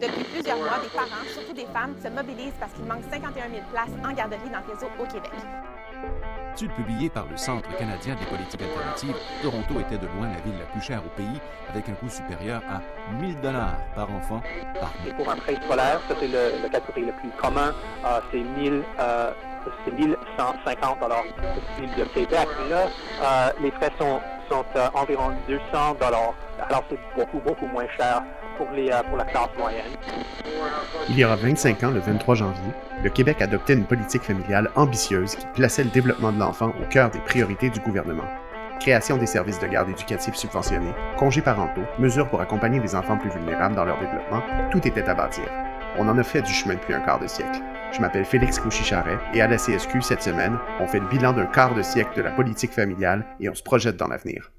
Depuis 0.00 0.22
plusieurs 0.32 0.58
mois, 0.58 0.78
des 0.80 0.88
parents, 0.94 1.26
surtout 1.34 1.52
des 1.52 1.66
femmes, 1.66 1.96
se 2.00 2.08
mobilisent 2.08 2.54
parce 2.60 2.72
qu'il 2.74 2.84
manque 2.84 3.02
51 3.10 3.48
000 3.48 3.62
places 3.72 3.90
en 4.04 4.12
garderie 4.12 4.50
dans 4.52 4.60
le 4.60 4.72
réseau 4.72 4.86
au 5.00 5.04
Québec. 5.04 5.32
Étude 6.52 6.72
publiée 6.74 7.10
par 7.10 7.26
le 7.26 7.36
Centre 7.36 7.68
canadien 7.76 8.14
des 8.14 8.24
politiques 8.26 8.62
alternatives, 8.62 9.16
Toronto 9.42 9.80
était 9.80 9.98
de 9.98 10.06
loin 10.06 10.28
la 10.28 10.40
ville 10.42 10.56
la 10.60 10.66
plus 10.66 10.80
chère 10.80 11.02
au 11.04 11.08
pays, 11.16 11.40
avec 11.68 11.88
un 11.88 11.94
coût 11.94 12.08
supérieur 12.08 12.62
à 12.70 12.80
1000 13.14 13.40
dollars 13.40 13.76
par 13.96 14.08
enfant 14.12 14.40
par 14.78 14.92
mois. 15.02 15.14
Pour 15.16 15.28
un 15.28 15.36
prêt 15.36 15.56
scolaire, 15.56 16.00
ça 16.08 16.14
c'est 16.20 16.28
le, 16.28 16.62
le 16.62 16.68
catégorie 16.68 17.06
le 17.06 17.12
plus 17.20 17.30
commun, 17.30 17.74
euh, 18.04 18.20
c'est 18.30 18.38
1000, 18.38 18.84
euh, 19.00 19.32
c'est 19.84 19.92
1150 19.92 21.00
dollars 21.00 21.24
ville 21.80 21.94
de 21.98 22.04
Québec. 22.04 22.46
Mais 22.62 22.68
là, 22.70 22.86
euh, 23.22 23.50
les 23.60 23.72
frais 23.72 23.90
sont, 23.98 24.20
sont 24.48 24.64
euh, 24.76 24.88
environ 24.94 25.32
200 25.48 25.62
dollars. 26.00 26.34
Alors 26.70 26.84
c'est 26.88 26.98
beaucoup, 27.16 27.40
beaucoup 27.40 27.66
moins 27.66 27.88
cher 27.96 28.22
pour, 28.56 28.70
les, 28.70 28.90
euh, 28.90 29.02
pour 29.02 29.16
la 29.16 29.24
classe 29.24 29.50
moyenne. 29.58 29.84
Il 31.08 31.18
y 31.18 31.24
aura 31.24 31.36
25 31.36 31.82
ans, 31.84 31.90
le 31.90 32.00
23 32.00 32.34
janvier, 32.34 32.72
le 33.02 33.10
Québec 33.10 33.42
adoptait 33.42 33.74
une 33.74 33.84
politique 33.84 34.22
familiale 34.22 34.70
ambitieuse 34.74 35.36
qui 35.36 35.46
plaçait 35.54 35.84
le 35.84 35.90
développement 35.90 36.32
de 36.32 36.38
l'enfant 36.38 36.72
au 36.82 36.88
cœur 36.88 37.10
des 37.10 37.20
priorités 37.20 37.70
du 37.70 37.80
gouvernement. 37.80 38.24
Création 38.80 39.16
des 39.16 39.26
services 39.26 39.58
de 39.58 39.66
garde 39.66 39.88
éducatifs 39.88 40.34
subventionnés, 40.34 40.92
congés 41.16 41.42
parentaux, 41.42 41.84
mesures 41.98 42.28
pour 42.28 42.40
accompagner 42.40 42.80
les 42.80 42.94
enfants 42.94 43.16
plus 43.16 43.30
vulnérables 43.30 43.74
dans 43.74 43.84
leur 43.84 43.98
développement, 43.98 44.42
tout 44.70 44.86
était 44.86 45.08
à 45.08 45.14
bâtir. 45.14 45.44
On 45.98 46.08
en 46.08 46.18
a 46.18 46.22
fait 46.22 46.42
du 46.42 46.52
chemin 46.52 46.74
depuis 46.74 46.94
un 46.94 47.00
quart 47.00 47.18
de 47.18 47.26
siècle. 47.26 47.60
Je 47.92 48.00
m'appelle 48.00 48.24
Félix 48.24 48.58
Couchy-Charret 48.58 49.18
et 49.32 49.40
à 49.40 49.48
la 49.48 49.56
CSQ 49.56 50.02
cette 50.02 50.22
semaine, 50.22 50.58
on 50.80 50.86
fait 50.86 51.00
le 51.00 51.08
bilan 51.08 51.32
d'un 51.32 51.46
quart 51.46 51.74
de 51.74 51.82
siècle 51.82 52.16
de 52.16 52.22
la 52.22 52.32
politique 52.32 52.72
familiale 52.72 53.24
et 53.40 53.48
on 53.48 53.54
se 53.54 53.62
projette 53.62 53.96
dans 53.96 54.08
l'avenir. 54.08 54.52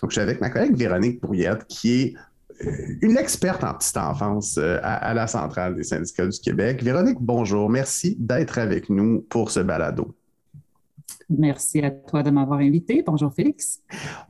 Donc, 0.00 0.10
je 0.10 0.14
suis 0.14 0.22
avec 0.22 0.40
ma 0.40 0.50
collègue 0.50 0.76
Véronique 0.76 1.20
Brouillette, 1.20 1.66
qui 1.68 2.02
est 2.02 2.14
une 3.00 3.16
experte 3.16 3.64
en 3.64 3.74
petite 3.74 3.96
enfance 3.96 4.58
euh, 4.58 4.78
à, 4.82 4.94
à 4.94 5.14
la 5.14 5.26
centrale 5.26 5.74
des 5.74 5.84
syndicats 5.84 6.26
du 6.26 6.38
Québec. 6.38 6.82
Véronique, 6.82 7.18
bonjour. 7.20 7.68
Merci 7.70 8.16
d'être 8.18 8.58
avec 8.58 8.90
nous 8.90 9.24
pour 9.28 9.50
ce 9.50 9.60
balado. 9.60 10.14
Merci 11.30 11.80
à 11.80 11.90
toi 11.90 12.22
de 12.22 12.30
m'avoir 12.30 12.60
invité. 12.60 13.02
Bonjour 13.06 13.32
Félix. 13.32 13.80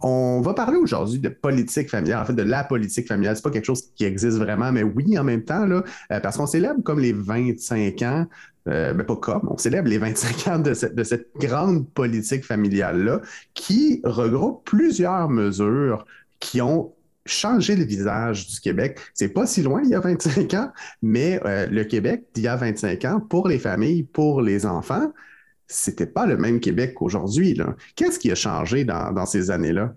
On 0.01 0.41
va 0.41 0.55
parler 0.55 0.77
aujourd'hui 0.77 1.19
de 1.19 1.29
politique 1.29 1.91
familiale, 1.91 2.23
en 2.23 2.25
fait 2.25 2.35
de 2.35 2.43
la 2.43 2.65
politique 2.65 3.09
familiale. 3.09 3.37
C'est 3.37 3.43
pas 3.43 3.51
quelque 3.51 3.65
chose 3.65 3.83
qui 3.95 4.05
existe 4.05 4.39
vraiment, 4.39 4.73
mais 4.73 4.83
oui, 4.83 5.19
en 5.19 5.25
même 5.25 5.45
temps, 5.45 5.67
là, 5.67 5.83
euh, 6.13 6.20
parce 6.20 6.37
qu'on 6.37 6.47
célèbre 6.47 6.83
comme 6.83 7.01
les 7.01 7.13
25 7.13 8.03
ans, 8.03 8.27
euh, 8.69 8.95
ben 8.95 9.05
pas 9.05 9.17
comme, 9.17 9.48
on 9.51 9.59
célèbre 9.59 9.89
les 9.89 9.98
25 9.98 10.48
ans 10.48 10.59
de 10.59 10.73
cette, 10.73 10.95
de 10.95 11.05
cette 11.05 11.29
grande 11.37 11.89
politique 11.91 12.45
familiale-là 12.45 13.20
qui 13.55 14.01
regroupe 14.05 14.65
plusieurs 14.65 15.29
mesures 15.29 16.07
qui 16.41 16.61
ont 16.61 16.94
changé 17.27 17.77
le 17.77 17.84
visage 17.84 18.48
du 18.48 18.61
Québec. 18.61 18.98
C'est 19.14 19.28
pas 19.28 19.47
si 19.47 19.62
loin 19.62 19.83
il 19.83 19.91
y 19.91 19.94
a 19.94 20.00
25 20.00 20.53
ans, 20.55 20.70
mais 21.03 21.41
euh, 21.44 21.67
le 21.67 21.84
Québec 21.84 22.27
d'il 22.34 22.44
y 22.44 22.48
a 22.48 22.56
25 22.56 23.05
ans, 23.05 23.20
pour 23.20 23.48
les 23.48 23.58
familles, 23.58 24.03
pour 24.03 24.42
les 24.42 24.67
enfants, 24.67 25.12
c'était 25.67 26.06
pas 26.06 26.27
le 26.27 26.36
même 26.36 26.61
Québec 26.61 26.95
qu'aujourd'hui. 26.95 27.58
Qu'est-ce 27.97 28.19
qui 28.19 28.30
a 28.30 28.34
changé 28.34 28.84
dans, 28.84 29.27
ces 29.27 29.50
années-là? 29.50 29.95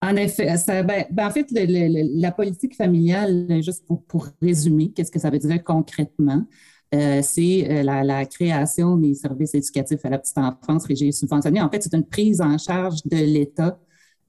En 0.00 0.16
effet, 0.16 0.54
ben, 0.66 1.06
ben, 1.10 1.26
en 1.26 1.30
fait, 1.30 1.46
la 1.50 2.32
politique 2.32 2.74
familiale, 2.74 3.46
juste 3.62 3.84
pour, 3.86 4.28
résumer, 4.40 4.92
qu'est-ce 4.92 5.10
que 5.10 5.18
ça 5.18 5.30
veut 5.30 5.38
dire 5.38 5.62
concrètement? 5.62 6.46
Euh, 6.94 7.20
c'est 7.22 7.66
euh, 7.68 7.82
la, 7.82 8.04
la, 8.04 8.24
création 8.24 8.96
des 8.96 9.14
services 9.14 9.54
éducatifs 9.54 10.04
à 10.04 10.10
la 10.10 10.18
petite 10.18 10.38
enfance 10.38 10.84
régis 10.84 11.08
et 11.08 11.12
subventionnés. 11.12 11.60
En 11.60 11.68
fait, 11.68 11.82
c'est 11.82 11.94
une 11.94 12.06
prise 12.06 12.40
en 12.40 12.56
charge 12.56 13.02
de 13.04 13.16
l'État 13.16 13.78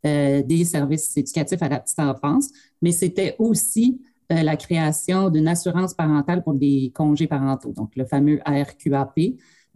euh, 0.06 0.44
des 0.44 0.66
services 0.66 1.16
éducatifs 1.18 1.62
à 1.62 1.70
la 1.70 1.80
petite 1.80 2.00
enfance, 2.00 2.50
mais 2.82 2.92
c'était 2.92 3.36
aussi 3.40 4.02
euh, 4.32 4.44
la 4.44 4.56
création 4.56 5.30
d'une 5.30 5.48
assurance 5.48 5.94
parentale 5.94 6.44
pour 6.44 6.54
des 6.54 6.92
congés 6.94 7.28
parentaux, 7.28 7.72
donc 7.72 7.96
le 7.96 8.06
fameux 8.06 8.40
ARQAP, 8.46 9.20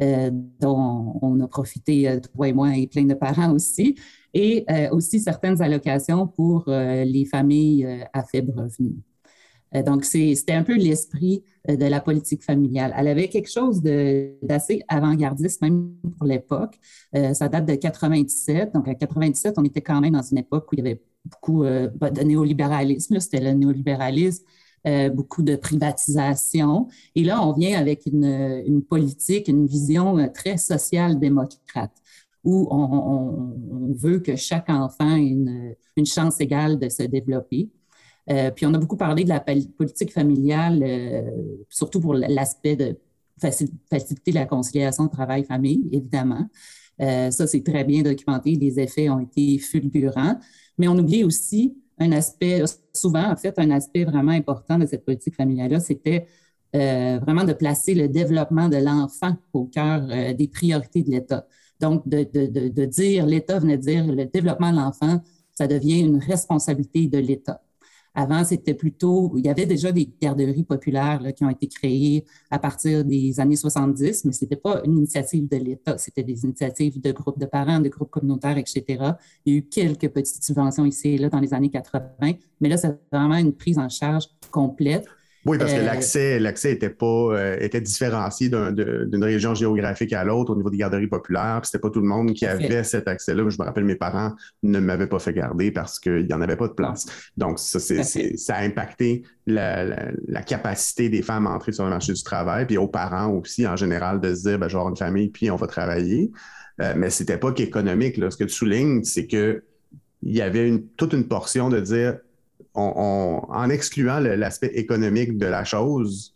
euh, 0.02 0.30
dont 0.60 1.20
on 1.22 1.40
a 1.40 1.48
profité, 1.48 2.20
toi 2.34 2.48
et 2.48 2.54
moi, 2.54 2.76
et 2.78 2.88
plein 2.88 3.06
de 3.06 3.14
parents 3.16 3.54
aussi, 3.54 3.96
et 4.34 4.66
aussi 4.92 5.20
certaines 5.20 5.60
allocations 5.60 6.28
pour 6.28 6.66
les 6.68 7.26
familles 7.26 8.06
à 8.14 8.24
faible 8.24 8.52
revenu. 8.56 8.94
Donc, 9.86 10.04
c'était 10.06 10.54
un 10.54 10.64
peu 10.64 10.76
l'esprit 10.76 11.44
de 11.68 11.86
la 11.86 12.02
politique 12.02 12.44
familiale. 12.44 12.94
Elle 12.98 13.08
avait 13.08 13.28
quelque 13.28 13.52
chose 13.52 13.82
d'assez 13.82 14.82
avant-gardiste, 14.88 15.62
même 15.62 15.94
pour 16.18 16.26
l'époque. 16.26 16.80
ça 17.14 17.50
date 17.50 17.68
de 17.68 17.76
97. 17.76 18.74
Donc, 18.74 18.88
à 18.88 18.96
97, 18.96 19.56
on 19.58 19.64
était 19.64 19.82
quand 19.82 20.02
même 20.02 20.14
dans 20.14 20.24
une 20.24 20.40
époque 20.40 20.72
où 20.72 20.76
il 20.76 20.80
y 20.80 20.82
avait 20.82 21.02
beaucoup 21.24 21.64
de 21.64 22.24
néolibéralisme. 22.24 23.20
C'était 23.20 23.42
le 23.42 23.52
néolibéralisme 23.52 24.44
euh, 24.88 25.10
beaucoup 25.10 25.44
de 25.44 25.58
privatisation. 25.58 26.88
Et 27.14 27.26
là, 27.26 27.46
on 27.46 27.52
vient 27.52 27.78
avec 27.78 28.06
une, 28.06 28.64
une 28.66 28.82
politique, 28.82 29.50
une 29.50 29.68
vision 29.68 30.18
euh, 30.18 30.28
très 30.34 30.58
social-démocrate 30.58 31.92
où 32.46 32.66
on, 32.72 32.78
on, 32.78 33.58
on, 33.72 33.94
veut 33.94 34.20
que 34.20 34.38
chaque 34.38 34.70
enfant 34.70 35.18
ait 35.18 35.28
une, 35.28 35.76
une 35.98 36.06
chance 36.06 36.40
égale 36.40 36.80
de 36.80 36.88
se 36.88 37.04
développer. 37.04 37.70
Euh, 38.32 38.52
puis 38.52 38.66
on 38.66 38.74
a 38.74 38.78
beaucoup 38.78 38.98
parlé 38.98 39.24
de 39.24 39.30
la 39.30 39.40
politique 39.40 40.14
familiale, 40.14 40.84
euh, 40.84 41.22
surtout 41.70 42.00
pour 42.00 42.14
l'aspect 42.14 42.76
de 42.76 42.98
faciliter 43.40 44.32
la 44.32 44.46
conciliation 44.46 45.08
travail-famille, 45.08 45.90
évidemment. 45.92 46.48
Euh, 47.02 47.32
ça, 47.32 47.48
c'est 47.48 47.64
très 47.64 47.84
bien 47.84 48.04
documenté. 48.04 48.56
Les 48.56 48.80
effets 48.80 49.10
ont 49.10 49.20
été 49.20 49.58
fulgurants. 49.58 50.38
Mais 50.78 50.88
on 50.88 50.98
oublie 50.98 51.24
aussi 51.24 51.78
un 51.98 52.12
aspect, 52.12 52.64
souvent, 52.94 53.32
en 53.32 53.36
fait, 53.36 53.58
un 53.58 53.72
aspect 53.72 54.04
vraiment 54.04 54.32
important 54.32 54.78
de 54.78 54.86
cette 54.86 55.06
politique 55.06 55.36
familiale-là, 55.36 55.80
c'était 55.80 56.28
vraiment 56.72 57.46
de 57.46 57.54
placer 57.54 57.96
le 57.96 58.08
développement 58.08 58.70
de 58.70 58.78
l'enfant 58.78 59.36
au 59.54 59.66
cœur 59.66 60.08
des 60.36 60.48
priorités 60.48 61.02
de 61.02 61.10
l'État. 61.10 61.48
Donc, 61.80 62.08
de, 62.08 62.24
de, 62.32 62.70
de 62.70 62.86
dire, 62.86 63.26
l'État 63.26 63.58
venait 63.58 63.78
dire, 63.78 64.06
le 64.06 64.26
développement 64.26 64.72
de 64.72 64.78
l'enfant, 64.78 65.20
ça 65.52 65.68
devient 65.68 66.02
une 66.02 66.20
responsabilité 66.20 67.08
de 67.08 67.18
l'État. 67.18 67.64
Avant, 68.20 68.44
c'était 68.44 68.74
plutôt, 68.74 69.32
il 69.38 69.46
y 69.46 69.50
avait 69.50 69.66
déjà 69.66 69.94
des 69.94 70.10
garderies 70.22 70.66
populaires 70.66 71.22
qui 71.34 71.46
ont 71.46 71.50
été 71.50 71.68
créées 71.68 72.26
à 72.52 72.60
partir 72.60 73.06
des 73.06 73.40
années 73.40 73.56
70, 73.56 74.26
mais 74.26 74.34
ce 74.34 74.44
n'était 74.44 74.58
pas 74.58 74.82
une 74.84 74.98
initiative 74.98 75.48
de 75.48 75.56
l'État, 75.56 75.98
c'était 75.98 76.24
des 76.24 76.44
initiatives 76.44 77.00
de 77.00 77.14
groupes 77.14 77.40
de 77.40 77.46
parents, 77.46 77.80
de 77.80 77.88
groupes 77.88 78.10
communautaires, 78.10 78.58
etc. 78.58 78.84
Il 79.46 79.54
y 79.54 79.56
a 79.56 79.60
eu 79.60 79.62
quelques 79.62 80.10
petites 80.10 80.44
subventions 80.44 80.84
ici 80.86 81.12
et 81.12 81.18
là 81.18 81.30
dans 81.30 81.40
les 81.40 81.54
années 81.54 81.70
80, 81.70 82.34
mais 82.60 82.68
là, 82.68 82.76
c'est 82.76 83.00
vraiment 83.10 83.38
une 83.38 83.54
prise 83.54 83.80
en 83.80 83.88
charge 83.88 84.26
complète. 84.52 85.06
Oui, 85.46 85.58
parce 85.58 85.74
que 85.74 85.80
euh, 85.80 85.86
l'accès, 85.86 86.40
l'accès 86.40 86.72
était 86.74 86.90
pas 86.90 87.06
euh, 87.06 87.58
était 87.60 87.80
différencié 87.80 88.50
d'une 88.50 89.24
région 89.24 89.56
géographique 89.56 90.12
à 90.12 90.24
l'autre 90.24 90.52
au 90.52 90.56
niveau 90.56 90.70
des 90.70 90.78
garderies 90.78 91.08
populaires. 91.08 91.62
C'était 91.64 91.80
pas 91.80 91.90
tout 91.90 92.02
le 92.02 92.08
monde 92.08 92.34
qui 92.34 92.46
avait 92.46 92.84
cet 92.84 93.08
accès-là. 93.08 93.50
Je 93.50 93.58
me 93.58 93.64
rappelle, 93.64 93.86
mes 93.86 93.96
parents 93.96 94.34
ne 94.64 94.80
m'avaient 94.80 95.08
pas 95.08 95.20
fait 95.20 95.34
garder 95.34 95.72
parce 95.72 96.00
qu'il 96.00 96.26
n'y 96.26 96.34
en 96.34 96.42
avait 96.42 96.58
pas 96.58 96.68
de 96.68 96.74
place. 96.74 97.06
Donc, 97.38 97.58
ça, 97.60 97.80
ça 97.80 98.56
a 98.56 98.64
impacté 98.64 99.24
la, 99.48 99.86
la, 99.86 100.12
la, 100.28 100.42
capacité 100.42 101.10
des 101.10 101.22
femmes 101.22 101.48
à 101.48 101.52
entrer 101.52 101.72
sur 101.72 101.86
le 101.86 101.90
marché 101.90 102.14
du 102.14 102.24
travail, 102.24 102.66
puis 102.66 102.78
aux 102.78 102.88
parents 102.88 103.30
aussi, 103.30 103.66
en 103.66 103.76
général, 103.76 104.20
de 104.20 104.36
se 104.36 104.42
dire, 104.42 104.60
ben, 104.60 104.68
je 104.68 104.74
vais 104.74 104.80
avoir 104.80 104.90
une 104.90 104.98
famille, 104.98 105.30
puis 105.30 105.50
on 105.50 105.56
va 105.56 105.68
travailler. 105.68 106.32
Euh, 106.82 106.94
mais 106.96 107.10
c'était 107.10 107.38
pas 107.38 107.52
qu'économique. 107.52 108.18
Là. 108.18 108.32
Ce 108.32 108.38
que 108.38 108.44
tu 108.44 108.54
soulignes, 108.54 109.04
c'est 109.04 109.28
que 109.28 109.64
il 110.22 110.36
y 110.36 110.42
avait 110.42 110.68
une, 110.68 110.86
toute 110.86 111.14
une 111.14 111.28
portion 111.28 111.70
de 111.70 111.80
dire 111.80 112.18
en 112.76 113.70
excluant 113.70 114.20
l'aspect 114.20 114.72
économique 114.76 115.38
de 115.38 115.46
la 115.46 115.64
chose, 115.66 116.34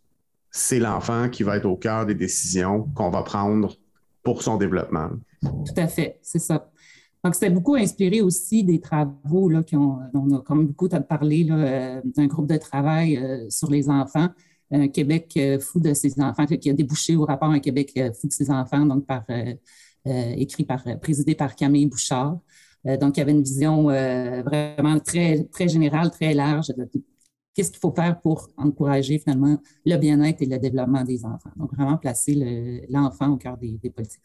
c'est 0.51 0.79
l'enfant 0.79 1.29
qui 1.29 1.43
va 1.43 1.57
être 1.57 1.65
au 1.65 1.75
cœur 1.75 2.05
des 2.05 2.15
décisions 2.15 2.87
qu'on 2.95 3.09
va 3.09 3.23
prendre 3.23 3.75
pour 4.23 4.43
son 4.43 4.57
développement. 4.57 5.09
Tout 5.41 5.73
à 5.77 5.87
fait, 5.87 6.19
c'est 6.21 6.39
ça. 6.39 6.69
Donc, 7.23 7.35
c'était 7.35 7.49
beaucoup 7.49 7.75
inspiré 7.75 8.21
aussi 8.21 8.63
des 8.63 8.79
travaux 8.79 9.49
là, 9.49 9.63
qui 9.63 9.77
ont, 9.77 9.99
on 10.13 10.35
a 10.35 10.55
même 10.55 10.67
beaucoup 10.67 10.89
parlé 10.89 11.47
euh, 11.49 12.01
d'un 12.03 12.27
groupe 12.27 12.47
de 12.47 12.57
travail 12.57 13.17
euh, 13.17 13.49
sur 13.49 13.71
les 13.71 13.89
enfants, 13.89 14.27
un 14.71 14.89
Québec 14.89 15.33
euh, 15.37 15.59
fou 15.59 15.79
de 15.79 15.93
ses 15.93 16.19
enfants, 16.19 16.45
qui 16.45 16.69
a 16.69 16.73
débouché 16.73 17.15
au 17.15 17.25
rapport 17.25 17.49
Un 17.49 17.59
Québec 17.59 17.97
fou 18.19 18.27
de 18.27 18.33
ses 18.33 18.51
enfants, 18.51 18.85
donc 18.85 19.05
par, 19.05 19.23
écrit 20.05 20.65
par, 20.65 20.83
présidé 21.01 21.33
par 21.33 21.55
Camille 21.55 21.87
Bouchard. 21.87 22.39
Euh, 22.87 22.97
donc, 22.97 23.17
il 23.17 23.19
y 23.21 23.23
avait 23.23 23.31
une 23.31 23.43
vision 23.43 23.89
euh, 23.89 24.41
vraiment 24.43 24.99
très, 24.99 25.43
très 25.45 25.67
générale, 25.67 26.11
très 26.11 26.33
large 26.33 26.67
de, 26.67 26.87
qu'est-ce 27.53 27.71
qu'il 27.71 27.79
faut 27.79 27.93
faire 27.93 28.19
pour 28.19 28.49
encourager 28.57 29.19
finalement 29.19 29.57
le 29.85 29.97
bien-être 29.97 30.41
et 30.41 30.45
le 30.45 30.57
développement 30.57 31.03
des 31.03 31.25
enfants. 31.25 31.51
Donc, 31.55 31.73
vraiment 31.73 31.97
placer 31.97 32.85
l'enfant 32.89 33.29
au 33.29 33.37
cœur 33.37 33.57
des, 33.57 33.77
politiques 33.89 34.23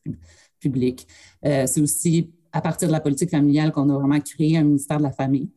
publiques. 0.61 1.07
Euh, 1.45 1.67
c'est 1.67 1.81
aussi 1.81 2.33
à 2.53 2.61
partir 2.61 2.89
de 2.89 2.93
la 2.93 3.01
politique 3.01 3.31
familiale 3.31 3.73
qu'on 3.73 3.89
a 3.91 3.95
vraiment 3.95 4.21
créé 4.21 4.57
un 4.57 4.65
ministère 4.65 4.99
de 4.99 5.03
la 5.03 5.13
famille. 5.13 5.51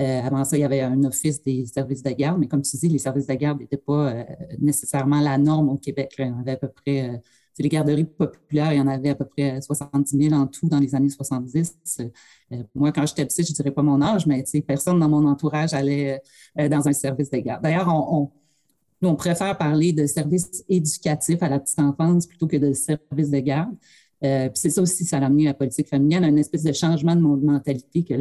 Avant 0.00 0.44
ça, 0.44 0.56
il 0.56 0.60
y 0.60 0.64
avait 0.64 0.80
un 0.80 1.04
office 1.04 1.40
des 1.44 1.66
services 1.66 2.02
de 2.02 2.10
garde, 2.10 2.40
mais 2.40 2.48
comme 2.48 2.62
tu 2.62 2.76
dis, 2.76 2.88
les 2.88 2.98
services 2.98 3.28
de 3.28 3.34
garde 3.34 3.60
n'étaient 3.60 3.76
pas 3.76 4.26
nécessairement 4.58 5.20
la 5.20 5.38
norme 5.38 5.68
au 5.68 5.76
Québec. 5.76 6.16
Là. 6.18 6.32
Avait 6.40 6.50
à 6.50 6.56
peu 6.56 6.68
près 6.68 7.22
les 7.58 7.68
garderies 7.68 8.04
populaires, 8.04 8.72
il 8.72 8.78
y 8.78 8.80
en 8.80 8.88
avait 8.88 9.10
à 9.10 9.14
peu 9.14 9.24
près 9.24 9.60
70 9.60 10.28
000 10.28 10.34
en 10.34 10.46
tout 10.46 10.68
dans 10.68 10.80
les 10.80 10.94
années 10.94 11.08
70. 11.08 11.76
moi, 12.74 12.92
quand 12.92 13.06
j'étais 13.06 13.24
petite, 13.24 13.48
je 13.48 13.52
dirais 13.52 13.70
pas 13.70 13.82
mon 13.82 14.02
âge, 14.02 14.26
mais 14.26 14.44
personne 14.66 14.98
dans 14.98 15.08
mon 15.08 15.26
entourage 15.26 15.72
allait 15.72 16.20
dans 16.56 16.88
un 16.88 16.92
service 16.92 17.30
de 17.30 17.38
garde. 17.38 17.62
D'ailleurs, 17.62 17.88
on, 17.88 18.30
nous, 19.00 19.08
on 19.08 19.14
préfère 19.14 19.56
parler 19.56 19.92
de 19.92 20.06
services 20.06 20.64
éducatifs 20.68 21.42
à 21.42 21.48
la 21.48 21.60
petite 21.60 21.78
enfance 21.78 22.26
plutôt 22.26 22.46
que 22.46 22.56
de 22.56 22.72
services 22.72 23.30
de 23.30 23.38
garde. 23.38 23.74
puis 24.20 24.50
c'est 24.54 24.70
ça 24.70 24.82
aussi, 24.82 25.04
ça 25.04 25.18
a 25.18 25.24
amené 25.24 25.44
la 25.44 25.54
politique 25.54 25.88
familiale, 25.88 26.24
une 26.24 26.38
espèce 26.38 26.64
de 26.64 26.72
changement 26.72 27.14
de 27.14 27.20
mentalité 27.20 28.02
que 28.02 28.14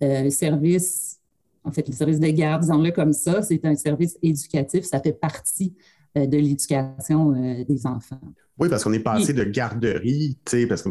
le 0.00 0.30
service 0.30 1.16
en 1.66 1.72
fait, 1.72 1.86
le 1.88 1.94
service 1.94 2.20
de 2.20 2.28
garde, 2.28 2.62
disons-le 2.62 2.92
comme 2.92 3.12
ça, 3.12 3.42
c'est 3.42 3.64
un 3.64 3.74
service 3.74 4.16
éducatif, 4.22 4.84
ça 4.84 5.00
fait 5.00 5.12
partie 5.12 5.74
euh, 5.74 5.95
de 6.24 6.36
l'éducation 6.36 7.32
euh, 7.32 7.64
des 7.64 7.86
enfants. 7.86 8.20
Oui, 8.58 8.70
parce 8.70 8.84
qu'on 8.84 8.92
est 8.94 9.00
passé 9.00 9.34
de 9.34 9.44
garderie, 9.44 10.38
tu 10.46 10.50
sais, 10.50 10.66
parce 10.66 10.82
que 10.82 10.88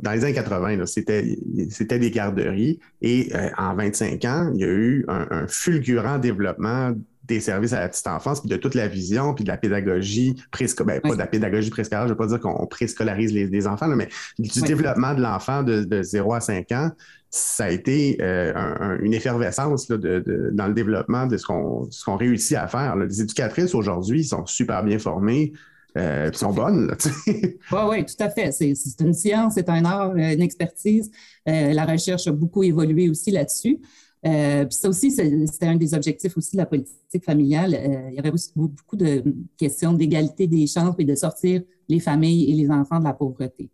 dans, 0.00 0.12
les 0.12 0.24
années 0.24 0.32
80, 0.32 0.86
c'était 0.86 1.98
des 1.98 2.10
garderies, 2.10 2.78
et 3.02 3.28
euh, 3.34 3.50
en 3.58 3.74
25 3.74 4.24
ans, 4.24 4.50
il 4.54 4.60
y 4.60 4.64
a 4.64 4.68
eu 4.68 5.04
un, 5.08 5.46
fulgurant 5.46 6.18
développement 6.18 6.94
des 7.24 7.40
services 7.40 7.74
à 7.74 7.80
la 7.80 7.88
petite 7.88 8.06
enfance, 8.06 8.40
puis 8.40 8.48
de 8.48 8.56
toute 8.56 8.74
la 8.74 8.88
vision, 8.88 9.34
puis 9.34 9.44
de 9.44 9.48
la 9.48 9.58
pédagogie 9.58 10.36
préscolaire, 10.50 11.00
ben, 11.02 11.10
pas 11.10 11.14
de 11.16 11.18
la 11.18 11.26
pédagogie 11.26 11.68
préscolaire, 11.68 12.04
je 12.04 12.12
ne 12.12 12.12
veux 12.12 12.16
pas 12.16 12.28
dire 12.28 12.40
qu'on 12.40 12.66
préscolarise 12.66 13.32
les, 13.34 13.66
enfants, 13.66 13.88
mais 13.88 14.08
du 14.38 14.60
développement 14.62 15.12
de 15.12 15.20
l'enfant 15.20 15.62
de, 15.62 15.84
de, 15.84 16.02
0 16.02 16.32
à 16.32 16.40
5 16.40 16.72
ans, 16.72 16.90
ça 17.36 17.64
a 17.64 17.70
été 17.70 18.16
euh, 18.20 18.96
une 19.00 19.14
effervescence 19.14 19.88
dans 19.88 20.66
le 20.66 20.72
développement 20.72 21.26
de 21.26 21.36
ce 21.36 21.44
qu'on 21.46 22.16
réussit 22.16 22.56
à 22.56 22.66
faire. 22.66 22.96
Les 22.96 23.20
éducatrices 23.20 23.74
aujourd'hui 23.74 24.24
sont 24.24 24.46
super 24.46 24.82
bien 24.82 24.98
formées. 24.98 25.52
Euh, 25.96 26.30
sont 26.32 26.52
bonnes. 26.52 26.94
oui, 27.26 27.56
oui, 27.88 28.04
tout 28.04 28.22
à 28.22 28.28
fait. 28.28 28.52
C'est 28.52 29.00
une 29.00 29.14
science, 29.14 29.54
c'est 29.54 29.70
un 29.70 29.82
art, 29.86 30.14
une 30.14 30.42
expertise. 30.42 31.10
Euh, 31.48 31.72
la 31.72 31.86
recherche 31.86 32.26
a 32.26 32.32
beaucoup 32.32 32.62
évolué 32.62 33.08
aussi 33.08 33.30
là-dessus. 33.30 33.78
puis 34.22 34.66
ça 34.70 34.90
aussi, 34.90 35.10
c'était 35.10 35.66
un 35.66 35.76
des 35.76 35.94
objectifs 35.94 36.36
aussi 36.36 36.52
de 36.52 36.58
la 36.58 36.66
politique 36.66 37.24
familiale. 37.24 37.78
il 38.10 38.14
y 38.14 38.18
avait 38.18 38.30
aussi 38.30 38.50
beaucoup 38.54 38.96
de 38.96 39.24
questions 39.56 39.94
d'égalité 39.94 40.46
des 40.46 40.66
chances 40.66 40.96
et 40.98 41.04
de 41.04 41.14
sortir 41.14 41.62
les 41.88 42.00
familles 42.00 42.50
et 42.50 42.54
les 42.54 42.70
enfants 42.70 42.98
de 42.98 43.04
la 43.04 43.14
pauvreté. 43.14 43.70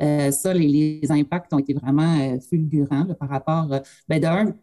Euh, 0.00 0.30
ça, 0.30 0.54
les, 0.54 1.00
impacts 1.10 1.52
ont 1.52 1.58
été 1.58 1.74
vraiment 1.74 2.18
euh, 2.20 2.38
fulgurants 2.40 3.06
par 3.18 3.28
rapport, 3.28 3.72
euh, 3.72 3.80
ben, 4.08 4.20
d'un, 4.20 4.54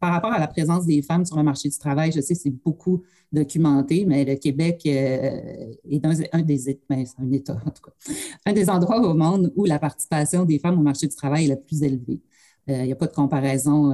par 0.00 0.12
rapport 0.12 0.32
à 0.32 0.38
la 0.38 0.46
présence 0.46 0.86
des 0.86 1.02
femmes 1.02 1.24
sur 1.24 1.36
le 1.36 1.42
marché 1.42 1.68
du 1.68 1.78
travail, 1.78 2.12
je 2.12 2.20
sais 2.20 2.34
c'est 2.34 2.50
beaucoup 2.50 3.02
documenté, 3.32 4.04
mais 4.06 4.24
le 4.24 4.36
Québec 4.36 4.86
est 4.86 6.04
un, 6.32 6.42
des 6.42 6.78
ben, 6.88 7.04
un 7.18 7.32
État, 7.32 7.60
en 7.66 7.70
tout 7.70 7.82
cas, 7.82 8.12
un 8.46 8.52
des 8.52 8.70
endroits 8.70 9.00
au 9.00 9.14
monde 9.14 9.52
où 9.56 9.64
la 9.64 9.78
participation 9.78 10.44
des 10.44 10.58
femmes 10.58 10.78
au 10.78 10.82
marché 10.82 11.06
du 11.08 11.14
travail 11.14 11.46
est 11.46 11.48
la 11.48 11.56
plus 11.56 11.82
élevée. 11.82 12.20
Il 12.68 12.82
n'y 12.82 12.92
a 12.92 12.96
pas 12.96 13.06
de 13.06 13.14
comparaison 13.14 13.92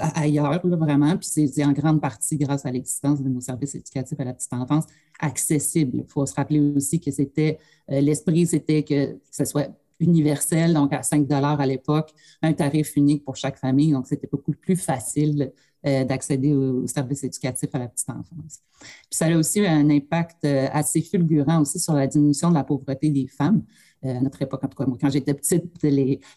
ailleurs, 0.00 0.60
vraiment. 0.64 1.16
Puis 1.16 1.48
c'est 1.48 1.64
en 1.64 1.72
grande 1.72 2.00
partie 2.00 2.36
grâce 2.36 2.66
à 2.66 2.70
l'existence 2.70 3.22
de 3.22 3.28
nos 3.28 3.40
services 3.40 3.74
éducatifs 3.74 4.18
à 4.18 4.24
la 4.24 4.34
petite 4.34 4.52
enfance 4.52 4.84
accessibles. 5.18 6.04
Il 6.06 6.10
faut 6.10 6.24
se 6.26 6.34
rappeler 6.34 6.60
aussi 6.60 7.00
que 7.00 7.10
c'était 7.10 7.58
euh, 7.90 8.00
l'esprit, 8.00 8.46
c'était 8.46 8.82
que, 8.82 9.18
ce 9.30 9.44
soit 9.44 9.68
universel, 10.00 10.72
donc 10.72 10.92
à 10.92 11.02
5 11.02 11.30
à 11.30 11.66
l'époque, 11.66 12.10
un 12.42 12.52
tarif 12.52 12.96
unique 12.96 13.24
pour 13.24 13.36
chaque 13.36 13.58
famille. 13.58 13.92
Donc, 13.92 14.06
c'était 14.06 14.28
beaucoup 14.30 14.52
plus 14.52 14.76
facile 14.76 15.52
euh, 15.86 16.04
d'accéder 16.04 16.52
aux, 16.52 16.86
services 16.86 17.24
éducatifs 17.24 17.70
à 17.72 17.78
la 17.78 17.88
petite 17.88 18.10
enfance. 18.10 18.60
Puis 18.80 19.12
ça 19.12 19.26
a 19.26 19.36
aussi 19.36 19.64
un 19.64 19.88
impact 19.88 20.44
euh, 20.44 20.68
assez 20.72 21.00
fulgurant 21.00 21.60
aussi 21.60 21.78
sur 21.78 21.94
la 21.94 22.06
diminution 22.06 22.50
de 22.50 22.54
la 22.54 22.64
pauvreté 22.64 23.10
des 23.10 23.26
femmes. 23.26 23.62
Euh, 24.04 24.16
à 24.16 24.20
notre 24.20 24.40
époque, 24.42 24.64
en 24.64 24.68
tout 24.68 24.76
cas, 24.76 24.86
moi, 24.86 24.96
quand 25.00 25.10
j'étais 25.10 25.34
petite, 25.34 25.64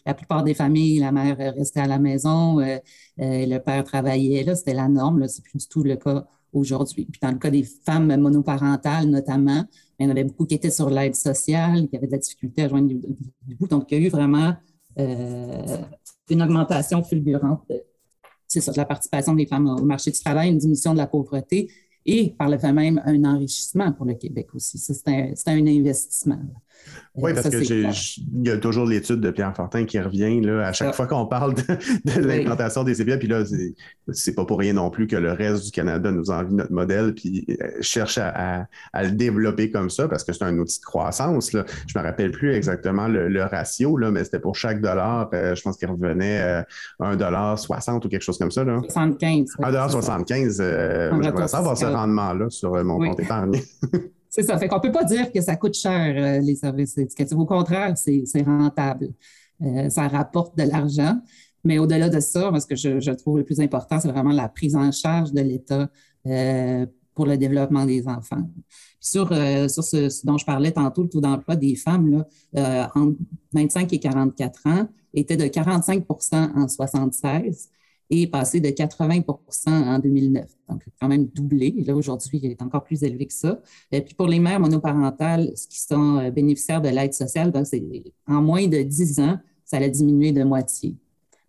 la 0.04 0.14
plupart 0.14 0.44
des 0.44 0.54
familles, 0.54 0.98
la 0.98 1.12
mère 1.12 1.36
restait 1.36 1.80
à 1.80 1.86
la 1.86 1.98
maison, 1.98 2.60
euh, 2.60 2.76
euh, 3.20 3.46
le 3.46 3.58
père 3.58 3.84
travaillait. 3.84 4.44
Là, 4.44 4.54
c'était 4.54 4.74
la 4.74 4.88
norme. 4.88 5.26
Ce 5.28 5.38
n'est 5.38 5.42
plus 5.42 5.58
du 5.58 5.68
tout 5.68 5.82
le 5.82 5.96
cas 5.96 6.26
aujourd'hui. 6.52 7.06
Puis 7.10 7.20
dans 7.22 7.30
le 7.30 7.38
cas 7.38 7.50
des 7.50 7.64
femmes 7.64 8.14
monoparentales, 8.16 9.06
notamment, 9.06 9.64
il 9.98 10.06
y 10.06 10.08
en 10.08 10.10
avait 10.10 10.24
beaucoup 10.24 10.46
qui 10.46 10.54
étaient 10.54 10.70
sur 10.70 10.90
l'aide 10.90 11.14
sociale, 11.14 11.88
qui 11.88 11.96
avaient 11.96 12.06
de 12.06 12.12
la 12.12 12.18
difficulté 12.18 12.62
à 12.62 12.68
joindre 12.68 12.88
du, 12.88 13.00
bout. 13.56 13.66
Donc, 13.66 13.90
il 13.90 13.98
y 13.98 14.02
a 14.02 14.06
eu 14.06 14.10
vraiment 14.10 14.54
une 14.96 16.42
augmentation 16.42 17.02
fulgurante 17.02 17.66
c'est 18.54 18.60
ça, 18.60 18.72
de 18.72 18.76
la 18.76 18.84
participation 18.84 19.34
des 19.34 19.46
femmes 19.46 19.66
au 19.66 19.84
marché 19.84 20.10
du 20.10 20.20
travail, 20.20 20.50
une 20.50 20.58
diminution 20.58 20.92
de 20.92 20.98
la 20.98 21.06
pauvreté 21.06 21.70
et 22.06 22.34
par 22.38 22.48
le 22.48 22.58
fait 22.58 22.72
même 22.72 23.02
un 23.04 23.24
enrichissement 23.24 23.92
pour 23.92 24.06
le 24.06 24.14
Québec 24.14 24.54
aussi. 24.54 24.78
C'est 24.78 25.08
un, 25.08 25.66
investissement. 25.66 26.38
Oui, 27.16 27.32
parce 27.32 27.48
qu'il 27.48 27.92
y 28.42 28.50
a 28.50 28.56
toujours 28.56 28.86
l'étude 28.86 29.20
de 29.20 29.30
Pierre 29.30 29.54
Fortin 29.54 29.84
qui 29.84 30.00
revient 30.00 30.40
là, 30.40 30.66
à 30.66 30.72
chaque 30.72 30.94
fois 30.94 31.06
qu'on 31.06 31.26
parle 31.26 31.54
de, 31.54 32.20
l'implantation 32.20 32.82
des 32.82 32.94
CPA. 32.94 33.18
Puis 33.18 33.28
là, 33.28 33.44
c'est 34.12 34.34
pas 34.34 34.44
pour 34.44 34.58
rien 34.58 34.72
non 34.72 34.90
plus 34.90 35.06
que 35.06 35.14
le 35.14 35.30
reste 35.30 35.66
du 35.66 35.70
Canada 35.70 36.10
nous 36.10 36.30
envie 36.30 36.54
notre 36.54 36.72
modèle 36.72 37.14
puis 37.14 37.46
euh, 37.62 37.68
cherche 37.80 38.18
à, 38.18 38.66
le 38.94 39.10
développer 39.12 39.70
comme 39.70 39.90
ça 39.90 40.08
parce 40.08 40.24
que 40.24 40.32
c'est 40.32 40.42
un 40.42 40.58
outil 40.58 40.80
de 40.80 40.84
croissance. 40.84 41.52
Là. 41.52 41.64
Je 41.86 41.96
me 41.96 42.02
rappelle 42.02 42.32
plus 42.32 42.52
exactement 42.52 43.06
le, 43.06 43.44
ratio, 43.44 43.96
là, 43.96 44.10
mais 44.10 44.24
c'était 44.24 44.40
pour 44.40 44.56
chaque 44.56 44.80
dollar, 44.80 45.28
euh, 45.34 45.54
je 45.54 45.62
pense 45.62 45.76
qu'il 45.76 45.88
revenait 45.88 46.40
euh, 46.40 46.62
un 46.98 47.14
dollar 47.14 47.58
60 47.58 48.04
ou 48.04 48.08
quelque 48.08 48.22
chose 48.22 48.38
comme 48.38 48.50
ça. 48.50 48.64
Là. 48.64 48.80
75. 48.88 49.56
1,75 49.60 50.58
$. 50.58 51.22
J'aimerais 51.22 51.48
savoir 51.48 51.76
ce 51.76 51.84
rendement-là 51.84 52.50
sur 52.50 52.82
mon 52.82 52.98
compte 52.98 53.20
épargne. 53.20 53.60
C'est 54.34 54.42
ça. 54.42 54.58
Fait 54.58 54.66
qu'on 54.66 54.78
ne 54.78 54.80
peut 54.80 54.90
pas 54.90 55.04
dire 55.04 55.30
que 55.30 55.40
ça 55.40 55.54
coûte 55.54 55.74
cher, 55.74 56.12
euh, 56.18 56.40
les 56.40 56.56
services 56.56 56.98
éducatifs. 56.98 57.38
Au 57.38 57.46
contraire, 57.46 57.96
c'est 57.96 58.24
rentable. 58.44 59.10
Euh, 59.62 59.88
ça 59.88 60.08
rapporte 60.08 60.58
de 60.58 60.64
l'argent. 60.64 61.20
Mais 61.62 61.78
au-delà 61.78 62.08
de 62.08 62.18
ça, 62.18 62.50
ce 62.58 62.66
que 62.66 62.74
je, 62.74 63.12
trouve 63.12 63.38
le 63.38 63.44
plus 63.44 63.60
important, 63.60 64.00
c'est 64.00 64.08
vraiment 64.08 64.32
la 64.32 64.48
prise 64.48 64.74
en 64.74 64.90
charge 64.90 65.32
de 65.32 65.40
l'État 65.40 65.88
euh, 66.26 66.84
pour 67.14 67.26
le 67.26 67.36
développement 67.36 67.84
des 67.86 68.08
enfants. 68.08 68.50
sur, 68.98 69.28
sur 69.28 69.84
ce, 69.84 70.26
dont 70.26 70.36
je 70.36 70.44
parlais 70.44 70.72
tantôt, 70.72 71.04
le 71.04 71.08
taux 71.08 71.20
d'emploi 71.20 71.54
des 71.54 71.76
femmes, 71.76 72.26
là, 72.52 72.90
entre 72.96 73.16
25 73.52 73.92
et 73.92 74.00
44 74.00 74.66
ans, 74.66 74.88
était 75.14 75.36
de 75.36 75.44
45% 75.44 76.56
en 76.56 76.66
76 76.66 77.68
et 78.10 78.26
passé 78.26 78.60
de 78.60 78.68
80% 78.68 79.68
en 79.68 79.98
2009. 79.98 80.50
Donc, 80.68 80.84
quand 81.00 81.08
même 81.08 81.26
doublé. 81.26 81.74
Là, 81.86 81.94
aujourd'hui, 81.94 82.40
il 82.42 82.50
est 82.50 82.62
encore 82.62 82.84
plus 82.84 83.02
élevé 83.02 83.26
que 83.26 83.32
ça. 83.32 83.60
Et 83.90 84.00
puis, 84.02 84.14
pour 84.14 84.26
les 84.26 84.40
mères 84.40 84.60
monoparentales 84.60 85.52
qui 85.70 85.80
sont 85.80 86.18
euh, 86.18 86.30
bénéficiaires 86.30 86.82
de 86.82 86.88
l'aide 86.88 87.14
sociale, 87.14 87.50
ben, 87.50 87.64
en 88.26 88.42
moins 88.42 88.66
de 88.66 88.82
10 88.82 89.20
ans, 89.20 89.38
ça 89.64 89.78
a 89.78 89.88
diminué 89.88 90.32
de 90.32 90.44
moitié. 90.44 90.96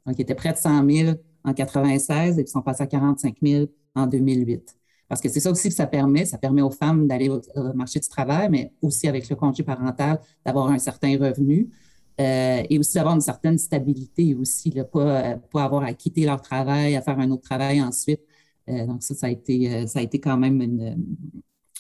Donc, 0.06 0.16
il 0.18 0.22
était 0.22 0.36
près 0.36 0.54
de 0.54 0.58
100 0.58 0.90
000 0.90 1.18
en 1.44 1.54
96 1.54 2.40
et 2.40 2.44
puis 2.44 2.52
sont 2.52 2.62
passés 2.62 2.84
à 2.84 2.88
45 2.88 3.36
000 3.42 3.66
en 3.96 4.08
2008. 4.08 4.76
Parce 5.08 5.22
que 5.22 5.30
c'est 5.30 5.40
ça 5.40 5.52
aussi 5.52 5.70
que 5.70 5.76
ça 5.76 5.88
permet. 5.88 6.26
Ça 6.26 6.38
permet 6.38 6.62
aux 6.62 6.72
femmes 6.72 7.08
d'aller 7.08 7.30
au, 7.30 7.42
marché 7.74 8.00
du 8.00 8.08
travail, 8.08 8.50
mais 8.50 8.74
aussi 8.82 9.08
avec 9.08 9.30
le 9.30 9.36
congé 9.36 9.64
parental, 9.64 10.20
d'avoir 10.46 10.68
un 10.70 10.80
certain 10.80 11.18
revenu. 11.18 11.70
Euh, 12.20 12.64
et 12.70 12.80
aussi 12.80 12.94
d'avoir 12.94 13.16
une 13.16 13.22
certaine 13.22 13.58
stabilité 13.58 14.36
aussi, 14.36 14.70
là, 14.70 14.86
pas, 14.86 15.36
pas, 15.52 15.64
avoir 15.64 15.84
à 15.84 15.94
quitter 15.94 16.26
leur 16.26 16.42
travail, 16.42 16.96
à 16.96 17.02
faire 17.02 17.20
un 17.20 17.30
autre 17.30 17.44
travail 17.44 17.82
ensuite. 17.82 18.22
Euh, 18.70 18.86
donc 18.86 19.04
ça, 19.04 19.14
ça 19.16 19.28
a 19.28 19.30
été, 19.30 19.74
euh, 19.74 19.88
ça 19.88 20.00
a 20.00 20.02
été 20.02 20.20
quand 20.20 20.38
même 20.38 20.62
une, 20.62 20.98